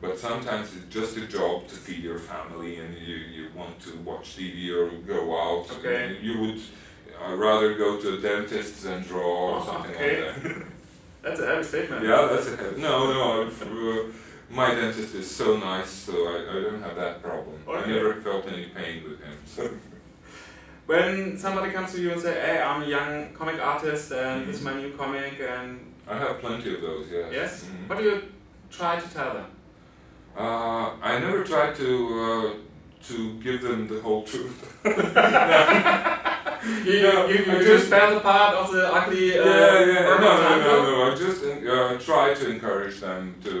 But 0.00 0.18
sometimes 0.18 0.74
it's 0.76 0.92
just 0.92 1.16
a 1.18 1.26
job 1.26 1.68
to 1.68 1.74
feed 1.74 2.02
your 2.02 2.18
family, 2.18 2.76
and 2.78 2.96
you, 2.96 3.16
you 3.16 3.48
want 3.54 3.78
to 3.80 3.96
watch 3.98 4.36
TV 4.36 4.70
or 4.74 4.90
go 5.06 5.36
out. 5.38 5.70
Okay. 5.78 6.14
and 6.16 6.24
You 6.24 6.40
would 6.40 6.60
uh, 7.22 7.34
rather 7.36 7.74
go 7.76 8.00
to 8.00 8.14
a 8.14 8.20
dentist 8.20 8.82
than 8.82 9.02
draw 9.02 9.50
or 9.50 9.60
Oh, 9.60 9.66
something 9.66 9.94
okay. 9.94 10.22
like 10.26 10.42
that. 10.42 10.62
That's 11.22 11.40
a 11.40 11.46
heavy 11.46 11.62
statement. 11.64 12.02
yeah, 12.02 12.28
that's 12.30 12.46
a 12.48 12.56
heavy 12.56 12.80
no, 12.80 13.12
no. 13.12 13.50
Uh, 13.50 14.04
my 14.48 14.74
dentist 14.74 15.14
is 15.14 15.30
so 15.30 15.58
nice, 15.58 15.90
so 15.90 16.12
I, 16.28 16.36
I 16.50 16.62
don't 16.62 16.82
have 16.82 16.96
that 16.96 17.22
problem. 17.22 17.56
I 17.68 17.86
never 17.86 18.14
felt 18.22 18.46
any 18.48 18.66
pain 18.66 19.02
with 19.04 19.20
him. 19.20 19.36
So 19.44 19.68
When 20.90 21.38
somebody 21.38 21.70
comes 21.70 21.92
to 21.92 22.00
you 22.02 22.10
and 22.10 22.20
say, 22.20 22.34
"Hey, 22.46 22.58
I'm 22.60 22.82
a 22.82 22.86
young 22.96 23.32
comic 23.38 23.58
artist, 23.62 24.10
and 24.10 24.48
this 24.48 24.56
is 24.56 24.62
my 24.62 24.74
new 24.74 24.90
comic," 25.00 25.34
and 25.54 25.68
I 26.12 26.16
have 26.18 26.40
plenty 26.40 26.74
of 26.74 26.80
those. 26.82 27.06
Yes. 27.12 27.28
yes, 27.32 27.50
Mhm. 27.64 27.88
what 27.88 27.98
do 27.98 28.04
you 28.08 28.16
try 28.78 28.98
to 28.98 29.08
tell 29.16 29.30
them? 29.38 29.48
Uh, 30.36 30.86
I 31.10 31.12
never 31.24 31.44
try 31.52 31.66
to 31.82 31.88
uh, 32.26 32.48
to 33.08 33.16
give 33.46 33.58
them 33.66 33.80
the 33.92 34.00
whole 34.04 34.22
truth. 34.32 34.56
You, 36.86 36.92
you, 36.92 37.02
No, 37.02 37.26
you, 37.32 37.38
you 37.50 37.64
just 37.72 37.86
spell 37.86 38.10
the 38.14 38.20
part 38.20 38.52
of 38.60 38.66
the 38.74 38.82
ugly. 38.98 39.38
Uh, 39.38 39.44
yeah, 39.44 39.92
yeah. 39.92 40.02
No, 40.04 40.10
urban 40.12 40.38
no, 40.42 40.58
no, 40.66 40.74
no. 40.90 40.96
I 41.06 41.14
just 41.24 41.40
uh, 41.42 41.96
try 42.08 42.34
to 42.40 42.44
encourage 42.54 42.96
them 43.00 43.22
to. 43.44 43.52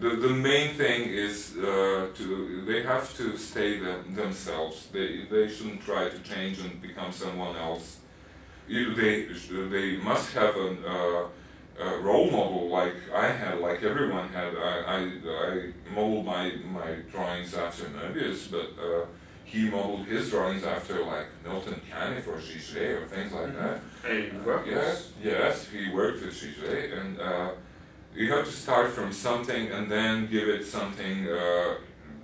The, 0.00 0.10
the 0.10 0.28
main 0.28 0.74
thing 0.74 1.08
is 1.08 1.56
uh, 1.56 2.08
to 2.14 2.64
they 2.66 2.82
have 2.82 3.16
to 3.16 3.36
stay 3.36 3.80
them, 3.80 4.14
themselves. 4.14 4.86
They 4.92 5.22
they 5.30 5.48
shouldn't 5.48 5.82
try 5.82 6.08
to 6.08 6.18
change 6.20 6.60
and 6.60 6.80
become 6.80 7.10
someone 7.12 7.56
else. 7.56 7.96
you, 8.68 8.94
they 8.94 9.26
they 9.76 9.96
must 9.96 10.32
have 10.34 10.54
a, 10.56 10.68
uh, 10.96 11.84
a 11.86 11.98
role 12.00 12.30
model 12.30 12.68
like 12.68 12.94
I 13.14 13.28
had, 13.28 13.58
like 13.60 13.82
everyone 13.82 14.28
had. 14.28 14.50
I 14.56 14.74
I, 14.96 14.98
I 15.50 15.72
modeled 15.94 16.26
my 16.26 16.52
my 16.78 16.90
drawings 17.10 17.54
after 17.54 17.84
Möbius, 17.86 18.50
but 18.50 18.68
uh, 18.80 19.04
he 19.44 19.68
modeled 19.70 20.06
his 20.06 20.30
drawings 20.30 20.62
after 20.64 21.02
like 21.04 21.26
Milton 21.44 21.80
Caniff 21.90 22.26
or 22.28 22.38
Giger 22.38 23.02
or 23.02 23.06
things 23.06 23.32
like 23.32 23.48
Mhm. 23.52 23.58
that. 23.62 23.80
Hey, 24.06 24.30
work 24.46 24.66
Yes, 24.66 25.12
yes, 25.22 25.66
he 25.74 25.82
worked 25.90 26.20
with 26.24 26.34
Giger, 26.40 27.00
and 27.00 27.20
uh, 27.20 27.50
you 28.14 28.32
have 28.32 28.44
to 28.44 28.52
start 28.52 28.90
from 28.92 29.12
something 29.12 29.68
and 29.68 29.90
then 29.90 30.28
give 30.30 30.48
it 30.48 30.64
something 30.66 31.28
uh, 31.28 31.74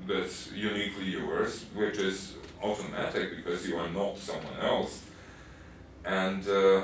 that's 0.07 0.53
uniquely 0.53 1.07
yours, 1.07 1.65
which 1.75 1.99
is 1.99 2.35
automatic 2.63 3.37
because 3.37 3.67
you 3.69 3.77
are 3.77 3.89
not 3.89 4.19
someone 4.19 4.59
else. 4.61 5.03
And 6.05 6.47
uh, 6.49 6.83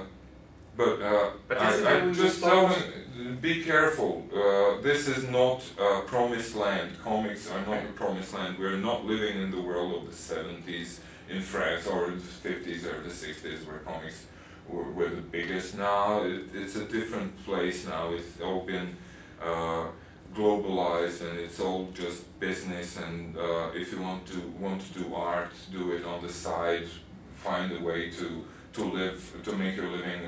but, 0.76 1.02
uh, 1.02 1.30
But 1.48 1.58
I, 1.58 2.06
I 2.08 2.12
just 2.12 2.42
tell 2.42 2.68
them, 2.68 3.38
be 3.40 3.62
careful. 3.64 4.24
Uh, 4.32 4.80
this 4.80 5.08
is 5.08 5.28
not 5.28 5.62
uh, 5.78 6.00
promised 6.06 6.54
land. 6.56 6.92
Comics 7.02 7.50
are 7.50 7.60
not 7.66 7.82
the 7.86 7.92
promised 7.92 8.32
land. 8.32 8.58
We're 8.58 8.78
not 8.78 9.04
living 9.04 9.42
in 9.42 9.50
the 9.50 9.60
world 9.60 9.94
of 9.94 10.06
the 10.06 10.16
70s 10.16 11.00
in 11.28 11.42
France 11.42 11.86
or 11.86 12.10
the 12.10 12.48
50s 12.48 12.86
or 12.86 13.02
the 13.02 13.10
60s 13.10 13.66
where 13.66 13.78
comics 13.78 14.24
were, 14.70 14.90
were 14.92 15.08
the 15.08 15.22
biggest. 15.22 15.76
Now 15.76 16.22
it, 16.22 16.42
it's 16.54 16.76
a 16.76 16.84
different 16.84 17.32
place 17.44 17.86
now. 17.86 18.12
It's 18.12 18.40
all 18.40 18.62
been 18.64 18.96
uh, 19.42 19.86
globalized 20.34 21.20
and 21.28 21.38
it's 21.38 21.60
all 21.60 21.88
just 21.92 22.38
business. 22.40 22.96
And 22.96 23.36
uh, 23.36 23.70
if 23.74 23.92
you 23.92 24.00
want 24.00 24.26
to 24.26 24.40
want 24.58 24.80
to 24.86 24.90
do 25.00 25.14
art, 25.14 25.52
do 25.72 25.92
it 25.92 26.04
on 26.04 26.22
the 26.22 26.32
side. 26.32 26.86
Find 27.34 27.72
a 27.72 27.80
way 27.82 28.10
to 28.10 28.44
to 28.74 28.84
live 28.84 29.18
to 29.44 29.52
make 29.56 29.76
your 29.76 29.88
living 29.88 30.20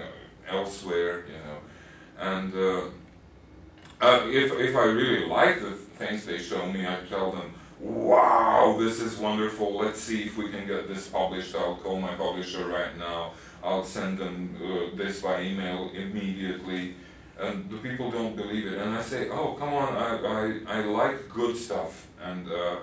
elsewhere. 0.49 1.25
You 1.27 1.41
know, 1.45 1.59
and. 2.19 2.55
Uh, 2.55 2.91
uh, 4.03 4.27
if, 4.27 4.51
if 4.59 4.75
I 4.75 4.87
really 4.87 5.27
like 5.27 5.61
the 5.61 5.71
things 5.71 6.27
they 6.27 6.39
show 6.39 6.67
me, 6.67 6.85
I 6.85 6.97
tell 7.09 7.31
them, 7.31 7.55
wow, 7.79 8.77
this 8.77 9.01
is 9.01 9.17
wonderful, 9.17 9.77
let's 9.77 10.01
see 10.01 10.25
if 10.25 10.37
we 10.37 10.49
can 10.51 10.67
get 10.67 10.89
this 10.89 11.07
published. 11.07 11.55
I'll 11.55 11.77
call 11.77 12.01
my 12.01 12.15
publisher 12.15 12.67
right 12.67 12.99
now, 12.99 13.33
I'll 13.63 13.85
send 13.85 14.19
them 14.19 14.57
uh, 14.63 14.97
this 14.97 15.23
by 15.23 15.43
email 15.43 15.91
immediately. 15.95 16.95
And 17.39 17.71
the 17.71 17.79
people 17.79 18.11
don't 18.11 18.37
believe 18.37 18.67
it. 18.67 18.79
And 18.79 18.95
I 18.95 19.03
say, 19.03 19.29
oh, 19.31 19.55
come 19.55 19.73
on, 19.73 19.97
I, 19.97 20.61
I, 20.69 20.79
I 20.79 20.85
like 20.85 21.29
good 21.29 21.57
stuff. 21.57 22.07
And 22.23 22.47
uh, 22.47 22.77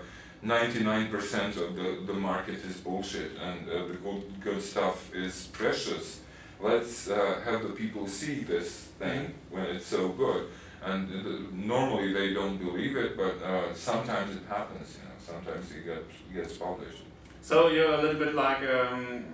99% 0.44 1.58
of 1.58 1.76
the, 1.76 2.04
the 2.06 2.14
market 2.14 2.56
is 2.66 2.78
bullshit, 2.78 3.32
and 3.42 3.70
uh, 3.70 3.88
the 3.88 3.94
good, 3.96 4.24
good 4.42 4.62
stuff 4.62 5.14
is 5.14 5.50
precious. 5.52 6.22
Let's 6.60 7.10
uh, 7.10 7.42
have 7.46 7.64
the 7.64 7.70
people 7.70 8.08
see 8.08 8.44
this 8.44 8.90
thing 9.00 9.34
when 9.50 9.66
it's 9.66 9.86
so 9.86 10.10
good 10.10 10.48
and 10.84 11.10
uh, 11.12 11.50
normally 11.52 12.14
they 12.14 12.34
don't 12.34 12.58
believe 12.58 12.96
it, 12.96 13.18
but 13.18 13.42
uh, 13.44 13.74
sometimes 13.74 14.36
it 14.36 14.44
happens. 14.48 14.98
You 14.98 15.10
know, 15.10 15.16
sometimes 15.20 15.72
it 15.72 15.86
gets 15.86 16.16
gets 16.34 16.58
published. 16.58 17.04
So 17.42 17.68
you're 17.68 17.94
a 17.94 18.02
little 18.02 18.20
bit 18.20 18.36
like 18.36 18.62
um, 18.64 19.26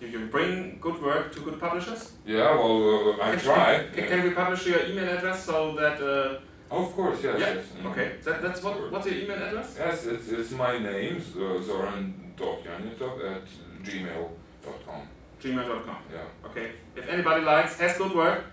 you, 0.00 0.08
you 0.08 0.26
bring 0.26 0.78
good 0.80 1.02
work 1.02 1.32
to 1.34 1.40
good 1.40 1.58
publishers. 1.60 2.12
Yeah, 2.26 2.54
well, 2.54 3.16
uh, 3.20 3.22
I 3.22 3.30
Can- 3.36 3.40
try. 3.40 3.84
Can, 3.94 4.04
yeah. 4.04 4.08
can 4.10 4.22
we 4.24 4.30
publish 4.30 4.66
your 4.66 4.84
email 4.86 5.08
address 5.16 5.44
so 5.44 5.74
that? 5.76 6.00
Uh, 6.00 6.40
Oh, 6.70 6.84
of 6.84 6.92
course, 6.92 7.24
yes. 7.24 7.40
Yeah, 7.40 7.54
yes. 7.54 7.64
mm. 7.82 7.90
okay, 7.90 8.12
that, 8.24 8.42
that's 8.42 8.62
what. 8.62 8.92
What's 8.92 9.06
your 9.06 9.14
email 9.14 9.42
address? 9.42 9.74
Yes, 9.78 10.04
it's, 10.04 10.28
it's 10.28 10.50
my 10.50 10.76
name, 10.78 11.16
uh, 11.16 11.62
zoran.janjetov 11.62 13.24
at 13.34 13.42
gmail.com. 13.82 15.02
Gmail.com. 15.42 15.96
Yeah. 16.12 16.48
Okay. 16.50 16.72
If 16.94 17.08
anybody 17.08 17.42
likes 17.42 17.78
has 17.78 17.96
good 17.96 18.14
work, 18.14 18.44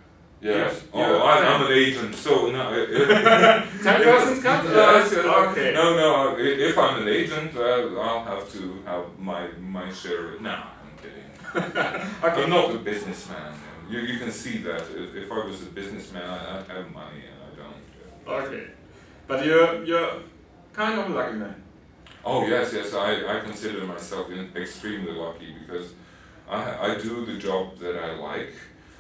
Yes. 0.42 0.84
Yeah, 0.94 1.08
oh. 1.10 1.26
I, 1.26 1.38
I'm 1.46 1.66
an 1.66 1.72
agent, 1.72 2.14
so 2.14 2.52
no. 2.52 2.70
Ten 3.84 4.04
persons. 4.04 4.44
Yes, 4.46 5.12
yes. 5.12 5.26
Okay. 5.26 5.74
No, 5.74 5.96
no. 5.96 6.36
If 6.38 6.78
I'm 6.78 7.02
an 7.02 7.08
agent, 7.08 7.56
uh, 7.56 8.00
I'll 8.00 8.24
have 8.24 8.52
to 8.52 8.82
have 8.86 9.06
my 9.18 9.48
my 9.60 9.92
share. 9.92 10.40
No, 10.40 10.62
I'm 12.24 12.50
not 12.50 12.76
a 12.76 12.78
businessman. 12.80 13.54
You, 13.90 14.00
you 14.00 14.20
can 14.20 14.32
see 14.32 14.58
that. 14.60 14.82
If, 14.82 15.16
if 15.16 15.32
I 15.32 15.46
was 15.46 15.62
a 15.62 15.68
businessman, 15.68 16.24
I, 16.24 16.60
I'd 16.60 16.68
have 16.68 16.92
money, 16.92 17.24
and 17.32 17.40
I 17.48 18.34
don't. 18.36 18.46
Okay. 18.46 18.68
But 19.28 19.46
you're 19.46 19.84
you're 19.84 20.12
kind 20.74 21.00
of 21.00 21.10
a 21.10 21.14
lucky 21.14 21.38
man. 21.38 21.56
Oh 22.24 22.46
yes, 22.46 22.74
yes. 22.74 22.94
I, 22.94 23.38
I 23.38 23.40
consider 23.42 23.86
myself 23.86 24.30
in 24.32 24.52
extremely 24.56 25.14
lucky 25.14 25.54
because 25.60 25.94
I, 26.50 26.92
I 26.92 26.98
do 26.98 27.26
the 27.26 27.38
job 27.38 27.78
that 27.80 27.96
I 27.96 28.16
like. 28.16 28.54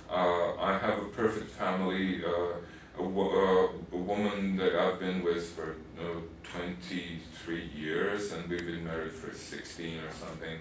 Uh, 0.09 0.55
I 0.55 0.77
have 0.77 0.99
a 0.99 1.05
perfect 1.05 1.49
family. 1.49 2.23
Uh, 2.23 2.59
a, 2.97 3.03
uh, 3.03 3.67
a 3.91 3.97
woman 3.97 4.55
that 4.57 4.75
I've 4.75 4.99
been 4.99 5.23
with 5.23 5.49
for 5.49 5.75
uh, 5.99 6.21
23 6.43 7.69
years, 7.75 8.31
and 8.31 8.47
we've 8.49 8.65
been 8.65 8.85
married 8.85 9.11
for 9.11 9.33
16 9.33 9.99
or 9.99 10.11
something. 10.11 10.59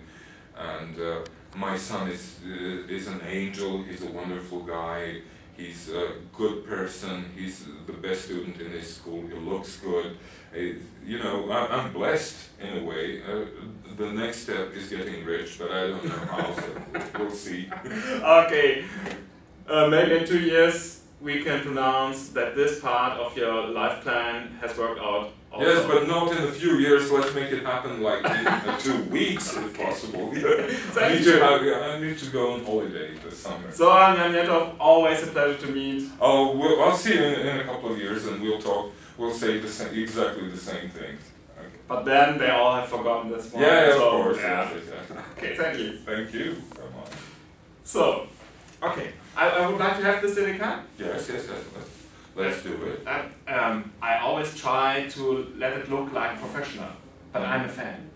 And 0.57 1.01
uh, 1.01 1.25
my 1.55 1.77
son 1.77 2.09
is 2.11 2.41
uh, 2.45 2.93
is 2.97 3.07
an 3.07 3.21
angel. 3.27 3.83
He's 3.83 4.03
a 4.03 4.11
wonderful 4.11 4.61
guy. 4.61 5.23
He's 5.57 5.89
a 5.89 6.15
good 6.37 6.67
person. 6.67 7.27
He's 7.37 7.65
the 7.87 7.93
best 7.93 8.25
student 8.25 8.61
in 8.61 8.73
his 8.73 8.97
school. 8.97 9.23
He 9.27 9.35
looks 9.35 9.77
good. 9.77 10.17
Uh, 10.53 10.59
you 11.07 11.19
know, 11.19 11.49
I, 11.51 11.67
I'm 11.69 11.93
blessed 11.93 12.37
in 12.61 12.79
a 12.79 12.85
way. 12.85 13.23
Uh, 13.23 13.45
the 13.97 14.11
next 14.13 14.39
step 14.39 14.73
is 14.75 14.89
getting 14.89 15.25
rich, 15.25 15.59
but 15.59 15.71
I 15.71 15.89
don't 15.89 16.05
know 16.05 16.25
how. 16.33 16.55
So 16.55 17.03
we'll 17.19 17.31
see. 17.31 17.71
Okay. 18.23 18.85
Uh, 19.69 19.87
maybe 19.89 20.17
in 20.19 20.27
two 20.27 20.41
years 20.41 21.01
we 21.21 21.43
can 21.43 21.61
pronounce 21.63 22.29
that 22.31 22.55
this 22.55 22.81
part 22.81 23.19
of 23.19 23.37
your 23.37 23.69
life 23.69 24.03
plan 24.03 24.59
has 24.61 24.77
worked 24.77 25.01
out. 25.01 25.33
Also. 25.55 25.67
Yes, 25.67 25.87
but 25.87 26.09
not 26.09 26.33
in 26.33 26.39
a 26.39 26.51
few 26.51 26.79
years. 26.79 27.13
Let's 27.13 27.33
make 27.33 27.53
it 27.53 27.65
happen 27.65 28.03
like 28.03 28.25
in 28.25 28.79
two 28.81 29.05
weeks, 29.05 29.57
if 29.57 29.77
possible. 29.79 30.31
I 31.01 31.15
need 31.15 31.25
to 31.25 31.39
have, 31.39 31.63
I 31.63 32.01
need 32.01 32.19
to 32.19 32.31
go 32.31 32.55
on 32.55 32.65
holiday 32.65 33.15
this 33.25 33.39
summer. 33.39 33.71
So, 33.71 33.93
um, 33.93 34.17
Janjetov, 34.17 34.75
always 34.81 35.23
a 35.23 35.29
pleasure 35.29 35.59
to 35.65 35.73
meet. 35.73 36.11
Oh, 36.21 36.57
well, 36.57 36.83
I'll 36.83 36.97
see 36.97 37.15
you 37.15 37.23
in, 37.23 37.47
in 37.47 37.61
a 37.61 37.65
couple 37.65 37.93
of 37.93 37.99
years, 37.99 38.27
and 38.27 38.43
we'll 38.43 38.61
talk. 38.61 38.91
We'll 39.17 39.33
say 39.33 39.61
the 39.61 39.69
same, 39.69 39.97
exactly 39.97 40.51
the 40.51 40.57
same 40.57 40.91
thing. 40.91 41.19
Okay. 41.57 41.69
But 41.87 42.05
then 42.05 42.37
they 42.37 42.51
all 42.51 42.75
have 42.75 42.89
forgotten 42.89 43.31
this 43.31 43.53
one. 43.53 43.63
Yeah, 43.63 43.93
so, 43.93 44.11
of 44.11 44.25
course. 44.25 44.39
yeah. 44.39 44.71
Yes, 44.73 44.83
yes, 44.89 45.07
yes. 45.09 45.19
Okay, 45.39 45.57
thank 45.57 45.79
you. 45.79 45.99
Thank 45.99 46.35
you. 46.35 46.57
Come 46.75 46.95
on. 47.01 47.09
So, 47.85 48.27
okay, 48.83 49.13
I, 49.37 49.51
I 49.51 49.69
would 49.69 49.79
like 49.79 49.99
to 49.99 50.03
have 50.03 50.21
this 50.21 50.37
in 50.37 50.57
a 50.57 50.59
card. 50.59 50.81
Yes, 50.99 51.29
yes, 51.29 51.47
yes. 51.49 51.65
Let's, 51.77 51.94
let's 52.37 52.63
do 52.63 52.75
it. 52.85 53.07
Uh, 53.07 53.23
um, 53.47 53.93
I 54.03 54.19
always 54.19 54.57
try 54.57 55.09
to 55.11 55.53
let 55.57 55.73
it 55.75 55.91
look 55.91 56.13
like 56.13 56.39
professional, 56.39 56.91
but 57.33 57.43
I'm 57.43 57.65
a 57.65 57.69
fan. 57.69 58.11